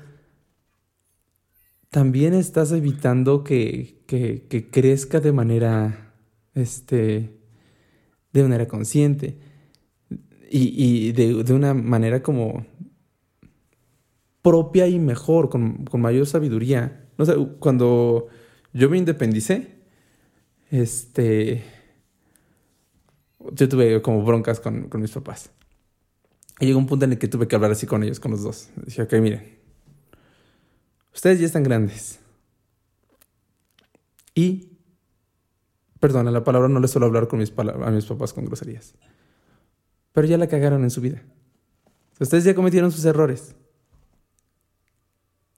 [1.91, 4.05] también estás evitando que,
[4.71, 6.13] crezca de manera,
[6.55, 7.39] este,
[8.33, 9.50] de manera consciente
[10.53, 12.67] y, de, una manera como
[14.43, 17.09] propia y mejor, con, mayor sabiduría.
[17.19, 18.27] No sé, cuando
[18.73, 19.81] yo me independicé,
[20.71, 21.63] este,
[23.53, 25.51] yo tuve como broncas con, mis papás.
[26.59, 28.43] Y llegó un punto en el que tuve que hablar así con ellos, con los
[28.43, 28.71] dos.
[28.85, 29.59] Dije, ok, miren,
[31.15, 32.19] ustedes ya están grandes.
[34.35, 34.79] Y,
[36.01, 38.95] perdona, la palabra no les suelo hablar con mis a mis papás con groserías.
[40.13, 41.23] Pero ya la cagaron en su vida.
[42.19, 43.55] Ustedes ya cometieron sus errores.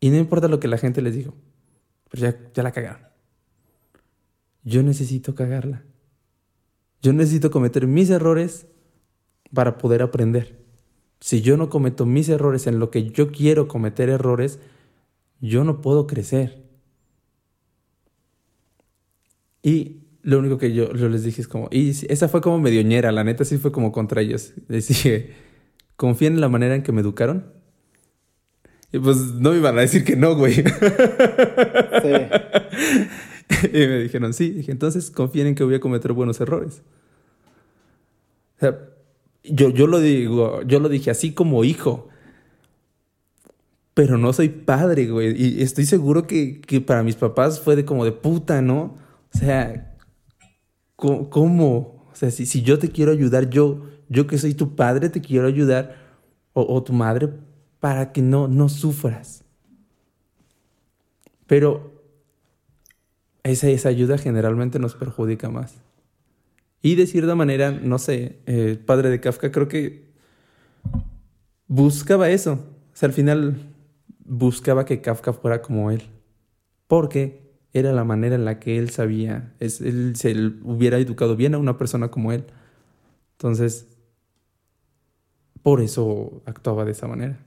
[0.01, 1.35] Y no importa lo que la gente les dijo,
[2.11, 3.07] pero ya, ya la cagaron.
[4.65, 5.85] Yo necesito cagarla.
[7.01, 8.67] Yo necesito cometer mis errores
[9.53, 10.63] para poder aprender
[11.23, 14.59] si yo no cometo mis errores en lo que yo quiero cometer errores,
[15.41, 16.69] yo no puedo crecer.
[19.63, 23.25] Y lo único que yo, les dije es como, y esa fue como medioñera, la
[23.25, 24.53] neta sí fue como contra ellos.
[24.69, 25.33] Les dije,
[25.97, 27.47] confíen en la manera en que me educaron.
[28.93, 30.55] Y pues no me iban a decir que no, güey.
[30.55, 30.63] Sí.
[33.73, 34.51] y me dijeron, sí.
[34.51, 36.83] Dije, entonces confíen en que voy a cometer buenos errores.
[38.57, 38.79] O sea,
[39.45, 42.09] yo, yo lo digo, yo lo dije así como hijo.
[43.95, 45.35] Pero no soy padre, güey.
[45.37, 48.97] Y estoy seguro que, para mis papás fue de como de puta, ¿no?
[49.35, 49.92] O sea,
[51.03, 52.07] ¿cómo?
[52.13, 55.21] O sea, si, si yo te quiero ayudar, yo, yo que soy tu padre, te
[55.21, 55.97] quiero ayudar,
[56.53, 57.31] o, tu madre,
[57.81, 59.45] para que no, no sufras.
[61.47, 62.03] Pero
[63.43, 65.81] esa, esa ayuda generalmente nos perjudica más.
[66.83, 70.13] Y de cierta manera, no sé, el padre de Kafka creo que
[71.67, 72.53] buscaba eso.
[72.93, 73.57] O sea, al final
[74.25, 76.03] buscaba que Kafka fuera como él.
[76.87, 81.55] Porque era la manera en la que él sabía, es, él se hubiera educado bien
[81.55, 82.45] a una persona como él.
[83.33, 83.87] Entonces,
[85.63, 87.39] por eso actuaba de esa manera.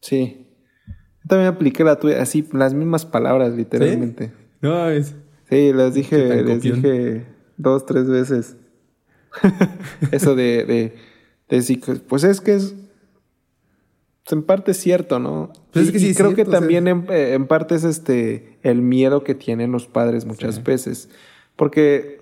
[0.00, 0.46] Sí.
[0.86, 4.32] Yo también apliqué la tuya, así, las mismas palabras, literalmente.
[4.60, 5.14] No, es...
[5.48, 8.56] Sí, las dije, les dije dos, tres veces.
[10.10, 10.94] Eso de, de,
[11.48, 12.74] decir, pues es que es,
[14.30, 15.52] en parte es cierto, ¿no?
[15.72, 19.72] Pues es que sí, creo que también en, parte es este el miedo que tienen
[19.72, 21.08] los padres muchas veces.
[21.56, 22.20] Porque,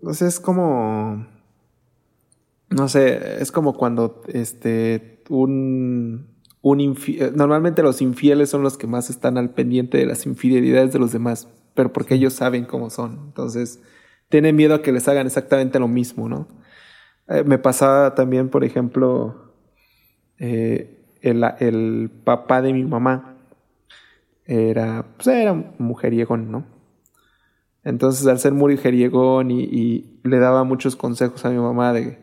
[0.00, 1.26] no sé, es como,
[2.68, 6.28] no sé, es como cuando este, un,
[6.62, 6.98] un
[7.34, 11.12] normalmente los infieles son los que más están al pendiente de las infidelidades de los
[11.12, 13.20] demás pero porque ellos saben cómo son.
[13.26, 13.80] Entonces,
[14.28, 16.48] tienen miedo a que les hagan exactamente lo mismo, ¿no?
[17.28, 19.45] Eh, me pasaba también, por ejemplo,
[20.38, 23.36] eh, el, papá de mi mamá
[24.44, 26.64] era, pues era mujeriegón, ¿no?
[27.84, 32.18] Entonces, al ser mujeriegón y, y le daba muchos consejos a mi mamá de,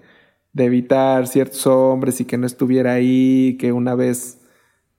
[0.55, 4.41] evitar ciertos hombres y que no estuviera ahí, que una vez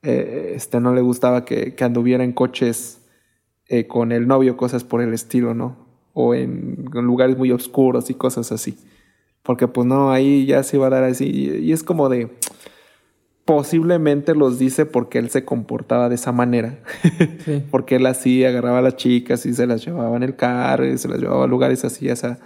[0.03, 3.03] eh, este, no le gustaba que, anduviera en coches
[3.69, 5.87] eh, con el novio, cosas por el estilo, ¿no?
[6.13, 8.79] O en, lugares muy oscuros y cosas así.
[9.43, 11.27] Porque pues no, ahí ya se iba a dar así.
[11.27, 12.31] Y, es como de,
[13.45, 16.79] posiblemente los dice porque él se comportaba de esa manera.
[17.71, 20.97] porque él así agarraba a las chicas y se las llevaba en el carro y
[20.99, 22.39] se las llevaba a lugares así, o sea.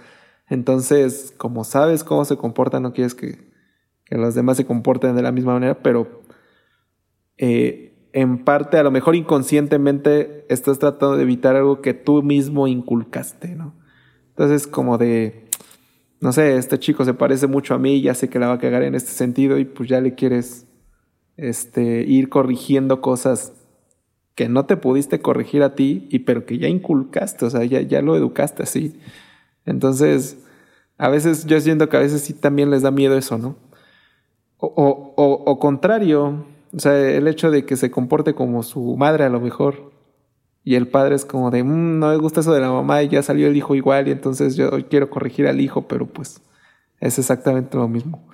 [0.49, 3.51] Entonces, como sabes cómo se comporta, no quieres que,
[4.03, 6.23] que los demás se comporten de la misma manera, pero
[7.37, 12.67] eh, en parte, a lo mejor inconscientemente, estás tratando de evitar algo que tú mismo
[12.67, 13.75] inculcaste, ¿no?
[14.29, 15.45] Entonces, como de,
[16.19, 18.59] no sé, este chico se parece mucho a mí, ya sé que la va a
[18.59, 20.65] cagar en este sentido y pues ya le quieres
[21.41, 23.53] este, ir corrigiendo cosas
[24.35, 27.81] que no te pudiste corregir a ti, y pero que ya inculcaste, o sea, ya,
[27.81, 28.99] ya lo educaste así.
[29.65, 30.37] Entonces,
[30.97, 33.55] a veces yo siento que a veces sí también les da miedo eso, ¿no?
[34.57, 39.23] O, o, o, contrario, o sea, el hecho de que se comporte como su madre
[39.23, 39.91] a lo mejor.
[40.63, 43.09] Y el padre es como de, mmm, no me gusta eso de la mamá y
[43.09, 46.41] ya salió el hijo igual y entonces yo quiero corregir al hijo, pero pues
[46.99, 48.27] es exactamente lo mismo.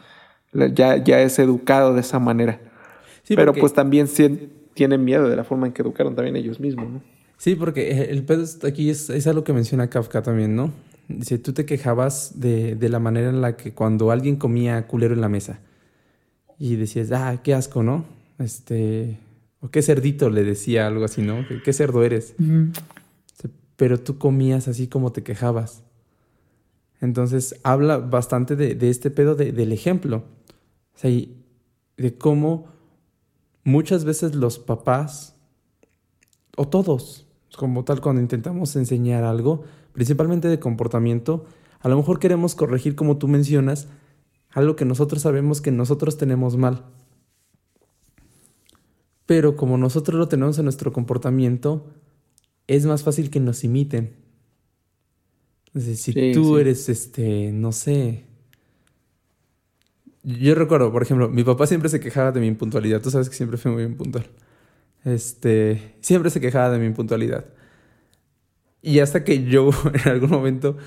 [0.54, 2.60] Ya, ya es educado de esa manera.
[3.28, 4.08] Pero pues también
[4.74, 7.02] tienen miedo de la forma en que educaron también ellos mismos, ¿no?
[7.38, 10.72] Sí, porque el pedo aquí es, es algo que menciona Kafka también, ¿no?
[11.08, 15.14] Dice, tú te quejabas de, de, la manera en la que cuando alguien comía culero
[15.14, 15.60] en la mesa
[16.58, 18.06] y decías, ah, qué asco, ¿no?
[18.40, 19.20] Este,
[19.60, 21.46] o qué cerdito le decía algo así, ¿no?
[21.64, 22.36] ¿Qué, cerdo eres?
[23.76, 25.84] Pero tú comías así como te quejabas.
[27.02, 30.24] Entonces habla bastante de, de este pedo de, del ejemplo.
[30.96, 31.12] O sea,
[31.98, 32.75] de cómo
[33.66, 35.36] muchas veces los papás,
[36.56, 41.46] o todos, como tal cuando intentamos enseñar algo, principalmente de comportamiento,
[41.82, 43.90] a lo mejor queremos corregir, como tú mencionas,
[44.52, 46.86] algo que nosotros sabemos que nosotros tenemos mal.
[49.26, 51.88] Pero como nosotros lo tenemos en nuestro comportamiento,
[52.68, 54.16] es más fácil que nos imiten.
[55.74, 58.26] Es decir, si tú eres, este, no sé,
[60.26, 63.00] yo recuerdo, por ejemplo, mi papá siempre se quejaba de mi impuntualidad.
[63.00, 64.26] Tú sabes que siempre fui muy impuntual.
[65.04, 67.46] Este, siempre se quejaba de mi impuntualidad.
[68.82, 70.78] Y hasta que yo en algún momento,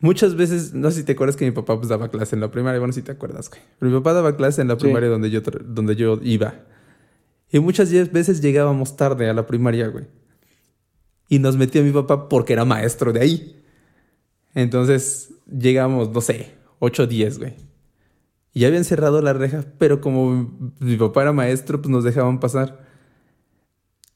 [0.00, 2.50] muchas veces, no sé si te acuerdas que mi papá pues, daba clase en la
[2.50, 3.60] primaria, bueno, si te acuerdas, güey.
[3.78, 6.54] Pero mi papá daba clase en la primaria donde, yo, donde yo iba.
[7.52, 10.06] Y muchas veces llegábamos tarde a la primaria, güey.
[11.28, 13.62] Y nos metía mi papá porque era maestro de ahí.
[14.54, 17.67] Entonces llegamos, no sé, 8 o 10, güey.
[18.54, 22.40] Y ya habían cerrado la reja, pero como mi papá era maestro, pues nos dejaban
[22.40, 22.86] pasar.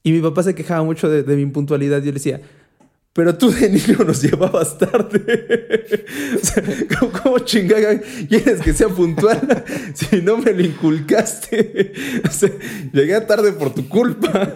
[0.03, 1.99] Y mi papá se quejaba mucho de, mi impuntualidad.
[1.99, 2.41] Yo le decía,
[3.13, 6.05] pero tú de niño nos llevabas tarde.
[6.35, 6.63] o sea,
[7.23, 9.63] ¿cómo, chingada quieres que sea puntual
[9.93, 11.93] si no me lo inculcaste?
[12.27, 12.51] o sea,
[12.91, 14.53] llegué tarde por tu culpa.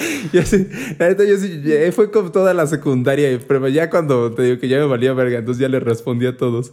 [0.32, 0.66] y así,
[0.98, 4.68] la neta, yo sí, fue como toda la secundaria, pero ya cuando te digo que
[4.68, 6.72] ya me valía verga, entonces ya le respondí a todos.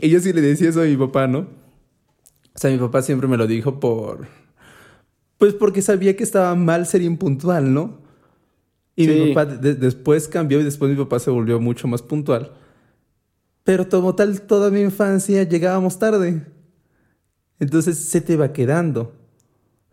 [0.00, 1.40] Y yo sí le decía eso a mi papá, ¿no?
[1.40, 4.26] O sea, mi papá siempre me lo dijo por.
[5.38, 8.00] Pues porque sabía que estaba mal ser impuntual, ¿no?
[8.94, 12.52] Y mi papá después cambió y después mi papá se volvió mucho más puntual.
[13.62, 16.46] Pero como tal, toda mi infancia llegábamos tarde.
[17.60, 19.12] Entonces se te va quedando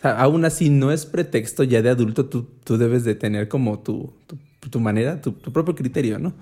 [0.03, 4.13] aún así no es pretexto ya de adulto, tú, tú debes de tener como tu,
[4.69, 6.33] tu, manera, tu, propio criterio, ¿no?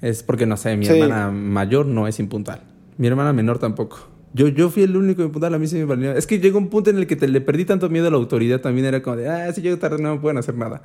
[0.00, 2.62] Es porque, no sé, mi hermana mayor no es impuntual.
[2.98, 4.08] Mi hermana menor tampoco.
[4.34, 6.12] Yo, yo fui el único impuntual, a mí sí me valió.
[6.12, 8.16] Es que llegó un punto en el que te, le perdí tanto miedo a la
[8.16, 10.82] autoridad, también era como de, ah, si llego tarde no me pueden hacer nada.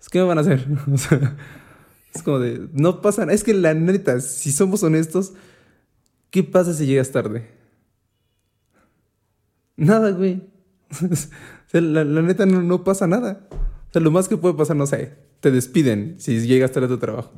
[0.00, 0.66] Es que me van a hacer.
[2.14, 3.32] es como de, no pasa nada.
[3.32, 5.32] Es que la neta, si somos honestos,
[6.30, 7.48] ¿qué pasa si llegas tarde?
[9.76, 10.51] Nada, güey.
[11.72, 13.46] la, neta no, pasa nada.
[13.50, 16.90] O sea, lo más que puede pasar, no sé, te despiden si llegas tarde a
[16.90, 17.32] tu trabajo.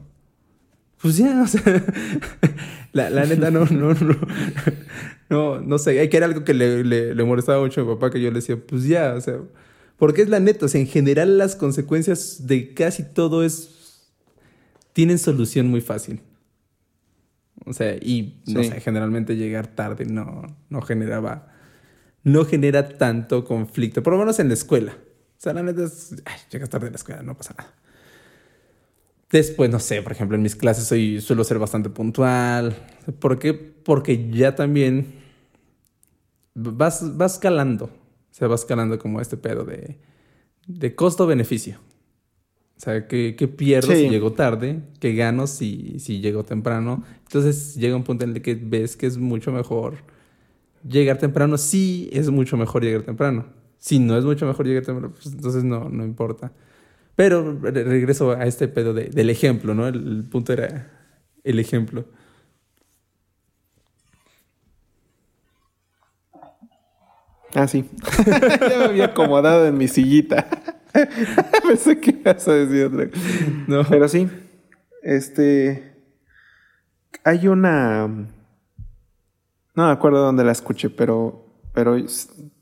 [1.00, 1.62] Pues ya, o sea,
[2.92, 4.16] la, neta no, no, no,
[5.28, 8.11] no, no sé, hay que era algo que le, le, molestaba mucho a mi papá,
[8.11, 9.38] que yo le decía, pues ya, o sea,
[9.98, 14.11] porque es la neta, o sea, en general las consecuencias de casi todo es,
[14.92, 16.20] tienen solución muy fácil.
[17.66, 21.53] O sea, y no sé, generalmente llegar tarde no, no generaba
[22.24, 24.92] no genera tanto conflicto, por lo menos en la escuela.
[24.92, 27.74] O sea, la neta es, ay, llegas tarde a la escuela, no pasa nada.
[29.30, 32.76] Después, no sé, por ejemplo, en mis clases soy, suelo ser bastante puntual.
[33.18, 33.52] ¿Por qué?
[33.52, 35.14] Porque ya también
[36.54, 37.86] vas, vas calando.
[37.86, 39.98] O sea, vas calando como este pedo de,
[40.66, 41.78] de costo-beneficio.
[42.76, 44.82] O sea, ¿qué, pierdo si llego tarde?
[44.98, 47.04] ¿Qué gano si, si llego temprano?
[47.24, 50.13] Entonces llega un punto en el que ves que es mucho mejor
[50.87, 53.47] llegar temprano, sí es mucho mejor llegar temprano.
[53.78, 56.53] Si no es mucho mejor llegar temprano, pues entonces no, no importa.
[57.16, 59.87] Pero regreso a este pedo del ejemplo, ¿no?
[59.87, 60.91] El, punto era
[61.45, 62.07] el ejemplo.
[67.55, 67.89] Ah, sí.
[68.26, 70.49] ya me había acomodado en mi sillita.
[71.68, 73.09] Pensé que ibas a decir otra
[73.68, 73.85] No.
[73.85, 74.28] Pero sí.
[75.03, 75.95] Este.
[77.22, 78.09] Hay una
[79.74, 81.96] no me acuerdo dónde la escuché, pero, pero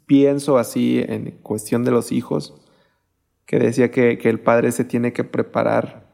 [0.06, 2.54] pienso así en cuestión de los hijos,
[3.46, 6.10] que decía que, el padre se tiene que preparar.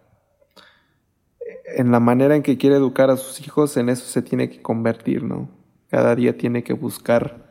[1.77, 4.63] en la manera en que quiere educar a sus hijos, en eso se tiene que
[4.63, 5.51] convertir, ¿no?
[5.89, 7.49] Cada día tiene que buscar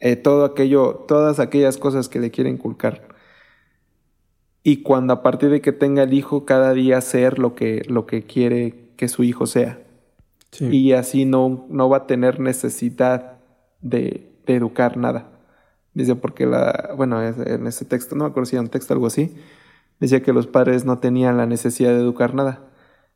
[0.00, 3.08] eh, todo aquello, todas aquellas cosas que le quiere inculcar.
[4.62, 8.06] Y cuando a partir de que tenga el hijo, cada día ser lo que, lo
[8.06, 9.83] que quiere que su hijo sea.
[10.60, 13.38] Y así no, no va a tener necesidad
[13.80, 15.30] de, de educar nada.
[15.94, 19.06] Dice, porque la, bueno, en ese texto, no me acuerdo si era un texto algo
[19.06, 19.34] así,
[20.00, 22.64] decía que los padres no tenían la necesidad de educar nada,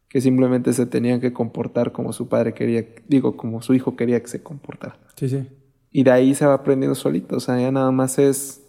[0.09, 4.21] que simplemente se tenían que comportar como su padre quería, digo, como su hijo quería
[4.21, 4.97] que se comportara.
[5.17, 5.49] Sí, sí.
[5.91, 8.65] Y de ahí se va aprendiendo solito, o sea, ya nada más es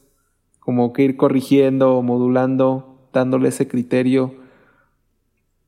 [0.59, 4.33] como que ir corrigiendo, modulando, dándole ese criterio,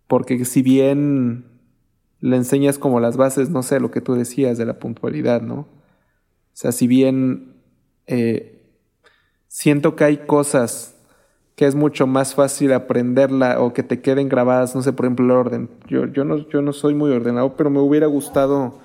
[0.07, 1.50] porque si bien
[2.21, 5.55] le enseñas como las bases, no sé, lo que tú decías de la puntualidad, ¿no?
[5.55, 5.67] O
[6.53, 7.55] sea, si bien
[8.07, 8.61] eh,
[9.47, 10.95] siento que hay cosas
[11.55, 15.25] que es mucho más fácil aprenderla o que te queden grabadas, no sé, por ejemplo,
[15.25, 15.69] el orden.
[15.87, 18.79] Yo, yo, no, yo no soy muy ordenado, pero me hubiera gustado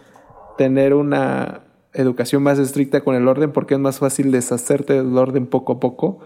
[0.59, 1.62] tener una
[1.93, 5.80] educación más estricta con el orden porque es más fácil deshacerte del orden poco a
[5.80, 6.20] poco,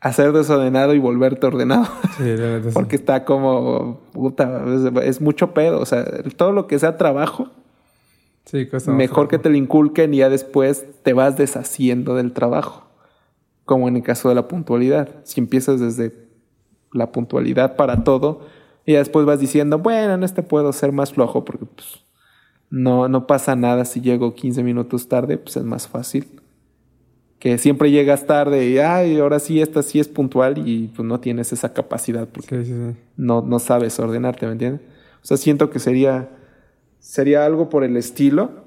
[0.00, 1.86] hacer desordenado y volverte ordenado.
[2.74, 4.64] porque está como, puta,
[5.02, 5.80] es, mucho pedo.
[5.80, 6.04] O sea,
[6.36, 7.48] todo lo que sea trabajo,
[8.86, 12.86] mejor que te lo inculquen y ya después te vas deshaciendo del trabajo
[13.66, 15.10] como en el caso de la puntualidad.
[15.24, 16.14] Si empiezas desde
[16.92, 18.46] la puntualidad para todo
[18.86, 22.04] y después vas diciendo, bueno, en este puedo ser más flojo porque pues,
[22.70, 26.40] no, no pasa nada si llego 15 minutos tarde, pues es más fácil.
[27.38, 31.20] Que siempre llegas tarde y, ay, ahora sí, esta sí es puntual y pues no
[31.20, 34.80] tienes esa capacidad porque No, no sabes ordenarte, ¿me entiendes?
[35.22, 36.30] O sea, siento que sería,
[36.98, 38.64] sería algo por el estilo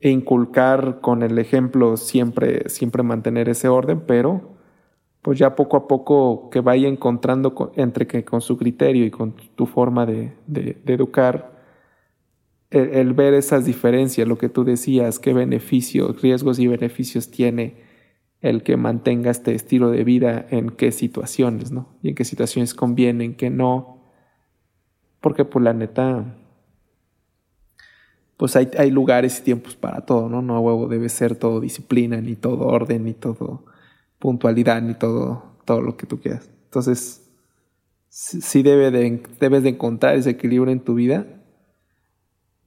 [0.00, 4.56] e inculcar con el ejemplo siempre, siempre mantener ese orden, pero
[5.22, 9.34] pues ya poco a poco que vaya encontrando entre que con su criterio y con
[9.54, 10.32] tu forma de,
[10.86, 11.59] educar,
[12.70, 17.82] el, ver esas diferencias, lo que tú decías, qué beneficios, riesgos y beneficios tiene
[18.40, 21.88] el que mantenga este estilo de vida en qué situaciones, ¿no?
[22.02, 24.02] Y en qué situaciones conviene, en qué no.
[25.20, 26.36] Porque pues la neta,
[28.36, 30.40] pues hay, hay, lugares y tiempos para todo, ¿no?
[30.40, 33.64] No a huevo debe ser todo disciplina, ni todo orden, ni todo
[34.18, 36.48] puntualidad, ni todo, todo lo que tú quieras.
[36.64, 37.28] Entonces,
[38.08, 41.26] sí debe de, debes de encontrar ese equilibrio en tu vida.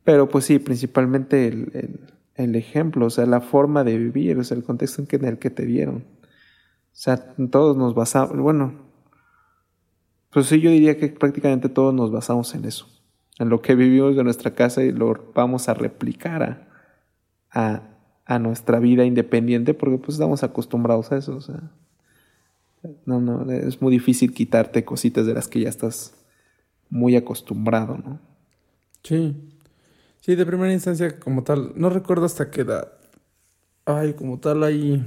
[0.04, 2.00] Pero pues sí, principalmente el,
[2.36, 5.26] el, ejemplo, o sea, la forma de vivir, o sea, el contexto en, que, en
[5.26, 5.98] el que te vieron.
[5.98, 7.18] O sea,
[7.50, 8.74] todos nos basamos, bueno,
[10.30, 12.88] pues sí, yo diría que prácticamente todos nos basamos en eso
[13.40, 16.68] en lo que vivimos de nuestra casa y lo vamos a replicar
[17.52, 17.82] a,
[18.26, 21.36] a, nuestra vida independiente porque pues estamos acostumbrados a eso.
[21.36, 21.72] O sea,
[23.06, 26.16] no, no, es muy difícil quitarte cositas de las que ya estás
[26.90, 28.20] muy acostumbrado, ¿no?
[29.04, 29.36] Sí.
[30.24, 32.94] Sí, de primera instancia como tal, no recuerdo hasta qué edad.
[33.84, 35.04] Ay, como tal ahí...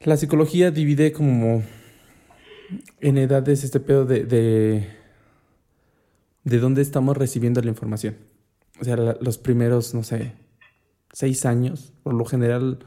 [0.00, 1.64] La psicología divide como
[3.00, 4.88] en edades este pedo de
[6.44, 8.16] de dónde estamos recibiendo la información.
[8.80, 10.32] O sea, los primeros, no sé,
[11.12, 12.78] seis años, por lo general,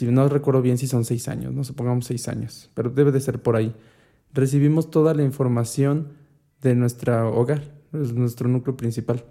[0.00, 3.40] no recuerdo bien si son seis años, no supongamos seis años, pero debe de ser
[3.42, 3.74] por ahí.
[4.32, 6.12] Recibimos toda la información
[6.60, 9.24] de nuestro hogar, es nuestro núcleo principal.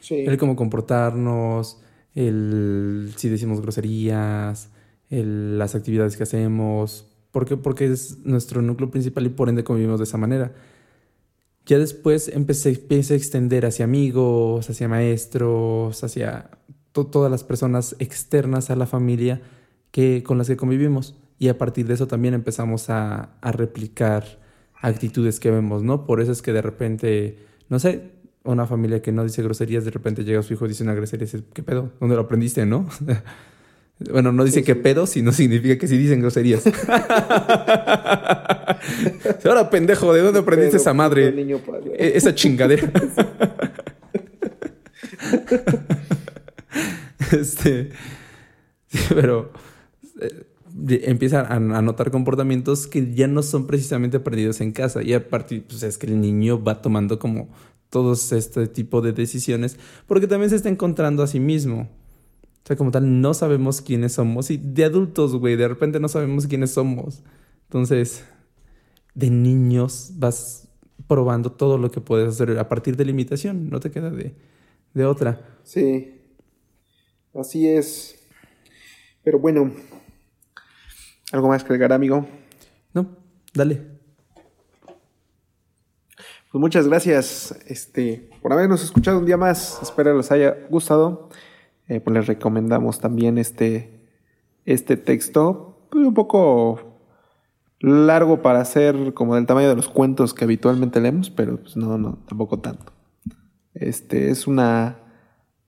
[0.00, 0.16] Sí.
[0.26, 1.80] El cómo comportarnos,
[2.14, 4.70] el si decimos groserías,
[5.10, 9.98] el, las actividades que hacemos, porque, porque es nuestro núcleo principal y por ende convivimos
[9.98, 10.54] de esa manera.
[11.66, 16.50] Ya después empecé, empecé a extender hacia amigos, hacia maestros, hacia
[16.92, 19.42] todas las personas externas a la familia
[19.90, 21.16] que, con las que convivimos.
[21.38, 24.38] Y a partir de eso también empezamos a, a replicar
[24.80, 26.06] actitudes que vemos, ¿no?
[26.06, 28.12] Por eso es que de repente, no sé,
[28.44, 31.24] una familia que no dice groserías, de repente llega su hijo y dice una grosería
[31.24, 31.92] y dice, ¿qué pedo?
[32.00, 32.88] ¿Dónde lo aprendiste, no?
[33.98, 36.66] Bueno, no dice qué pedo, sino significa que sí dicen groserías.
[39.46, 41.34] Ahora, pendejo, ¿de dónde aprendiste esa madre?
[41.98, 42.92] E-, esa chingadera.
[47.32, 47.88] este.
[49.08, 49.50] pero.
[50.20, 50.44] Eh,
[50.88, 55.02] empieza a, notar comportamientos que ya no son precisamente aprendidos en casa.
[55.02, 57.48] Y a partir, pues es que el niño va tomando como
[57.90, 61.88] todos este tipo de decisiones porque también se está encontrando a sí mismo.
[62.64, 64.50] O sea, como tal, no sabemos quiénes somos.
[64.50, 67.22] Y de adultos, güey, de repente no sabemos quiénes somos.
[67.68, 68.24] Entonces,
[69.14, 70.68] de niños vas
[71.06, 73.70] probando todo lo que puedes hacer a partir de la imitación.
[73.70, 74.34] No te queda de,
[74.94, 75.58] de otra.
[75.62, 76.20] Sí.
[77.34, 78.16] Así es.
[79.22, 79.72] Pero bueno.
[81.36, 82.26] ¿Algo más que agregar, amigo?
[82.94, 83.08] No,
[83.52, 83.82] dale.
[86.50, 89.78] Pues muchas gracias este, por habernos escuchado un día más.
[89.82, 91.28] Espero les haya gustado.
[91.88, 94.08] Eh, pues les recomendamos también este,
[94.64, 97.02] este texto, pues un poco
[97.80, 101.98] largo para ser como del tamaño de los cuentos que habitualmente leemos, pero pues no,
[101.98, 102.94] no, tampoco tanto.
[103.74, 105.00] Este es una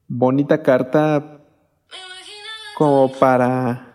[0.07, 1.43] bonita carta
[2.79, 3.88] como para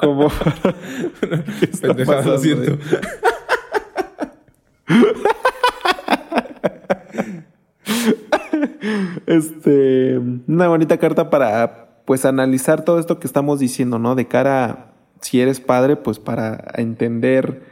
[0.00, 0.30] como
[2.38, 2.78] siento.
[9.26, 14.14] este, una bonita carta para pues analizar todo esto que estamos diciendo, ¿no?
[14.14, 17.62] De cara si eres padre, pues para entender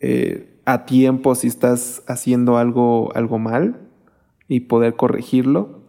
[0.00, 3.80] eh, a tiempo si estás haciendo algo, algo mal
[4.48, 5.85] y poder corregirlo.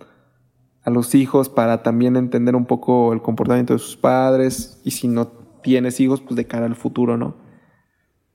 [0.88, 5.10] A los hijos para también entender un poco el comportamiento de sus padres y si
[5.10, 5.28] no
[5.62, 7.36] tienes hijos, pues de cara al futuro, ¿no?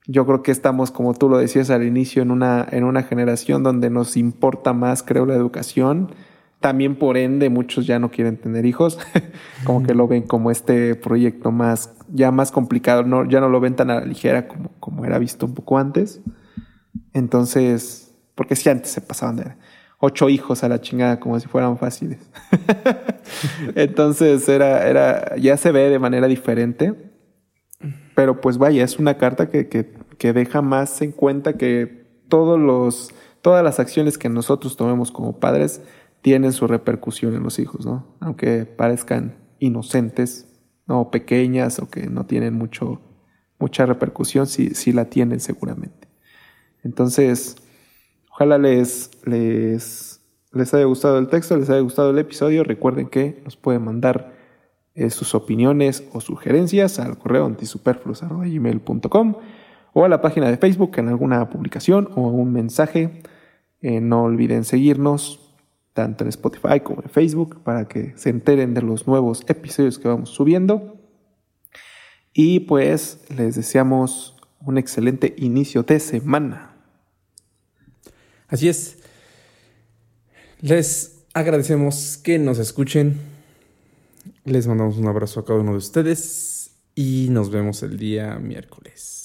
[0.07, 3.63] Yo creo que estamos, como tú lo decías al inicio, en una, en una generación
[3.63, 6.13] donde nos importa más, creo, la educación.
[6.61, 8.99] También, por ende, muchos ya no quieren tener hijos,
[9.65, 13.61] como que lo ven como este proyecto más, ya más complicado, no, ya no lo
[13.61, 16.21] ven tan a la ligera como, como era visto un poco antes.
[17.15, 19.45] Entonces, porque si antes se pasaban de
[20.05, 22.19] ocho hijos a la chingada como si fueran fáciles.
[23.77, 26.93] Entonces era, era, ya se ve de manera diferente.
[28.17, 33.15] Pero pues vaya, es una carta que, que, deja más en cuenta que todos los,
[33.43, 35.81] todas las acciones que nosotros tomemos como padres
[36.21, 38.17] tienen su repercusión en los hijos, ¿no?
[38.19, 40.49] Aunque parezcan inocentes,
[40.87, 41.13] ¿no?
[41.13, 43.01] pequeñas o que no tienen mucho,
[43.61, 46.09] mucha repercusión, sí, sí la tienen seguramente.
[46.83, 47.57] Entonces,
[48.43, 50.21] ojalá les, les,
[50.53, 52.65] les haya gustado el texto, les haya gustado el episodio.
[52.65, 54.35] Recuerden que nos pueden mandar
[54.97, 59.37] eh, sus opiniones o sugerencias al correo antisuperfluos.gmail.com
[59.93, 63.23] o a la página de Facebook en alguna publicación o un mensaje.
[63.81, 65.39] Eh, no olviden seguirnos
[65.93, 70.09] tanto en Spotify como en Facebook para que se enteren de los nuevos episodios que
[70.09, 70.97] vamos subiendo.
[72.33, 76.72] Y pues les deseamos un excelente inicio de semana.
[78.53, 78.99] Así es.
[80.61, 83.33] Les agradecemos que nos escuchen
[84.45, 89.22] les mandamos un abrazo a cada uno de ustedes y nos vemos el día miércoles.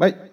[0.00, 0.10] 拜。
[0.10, 0.29] Bye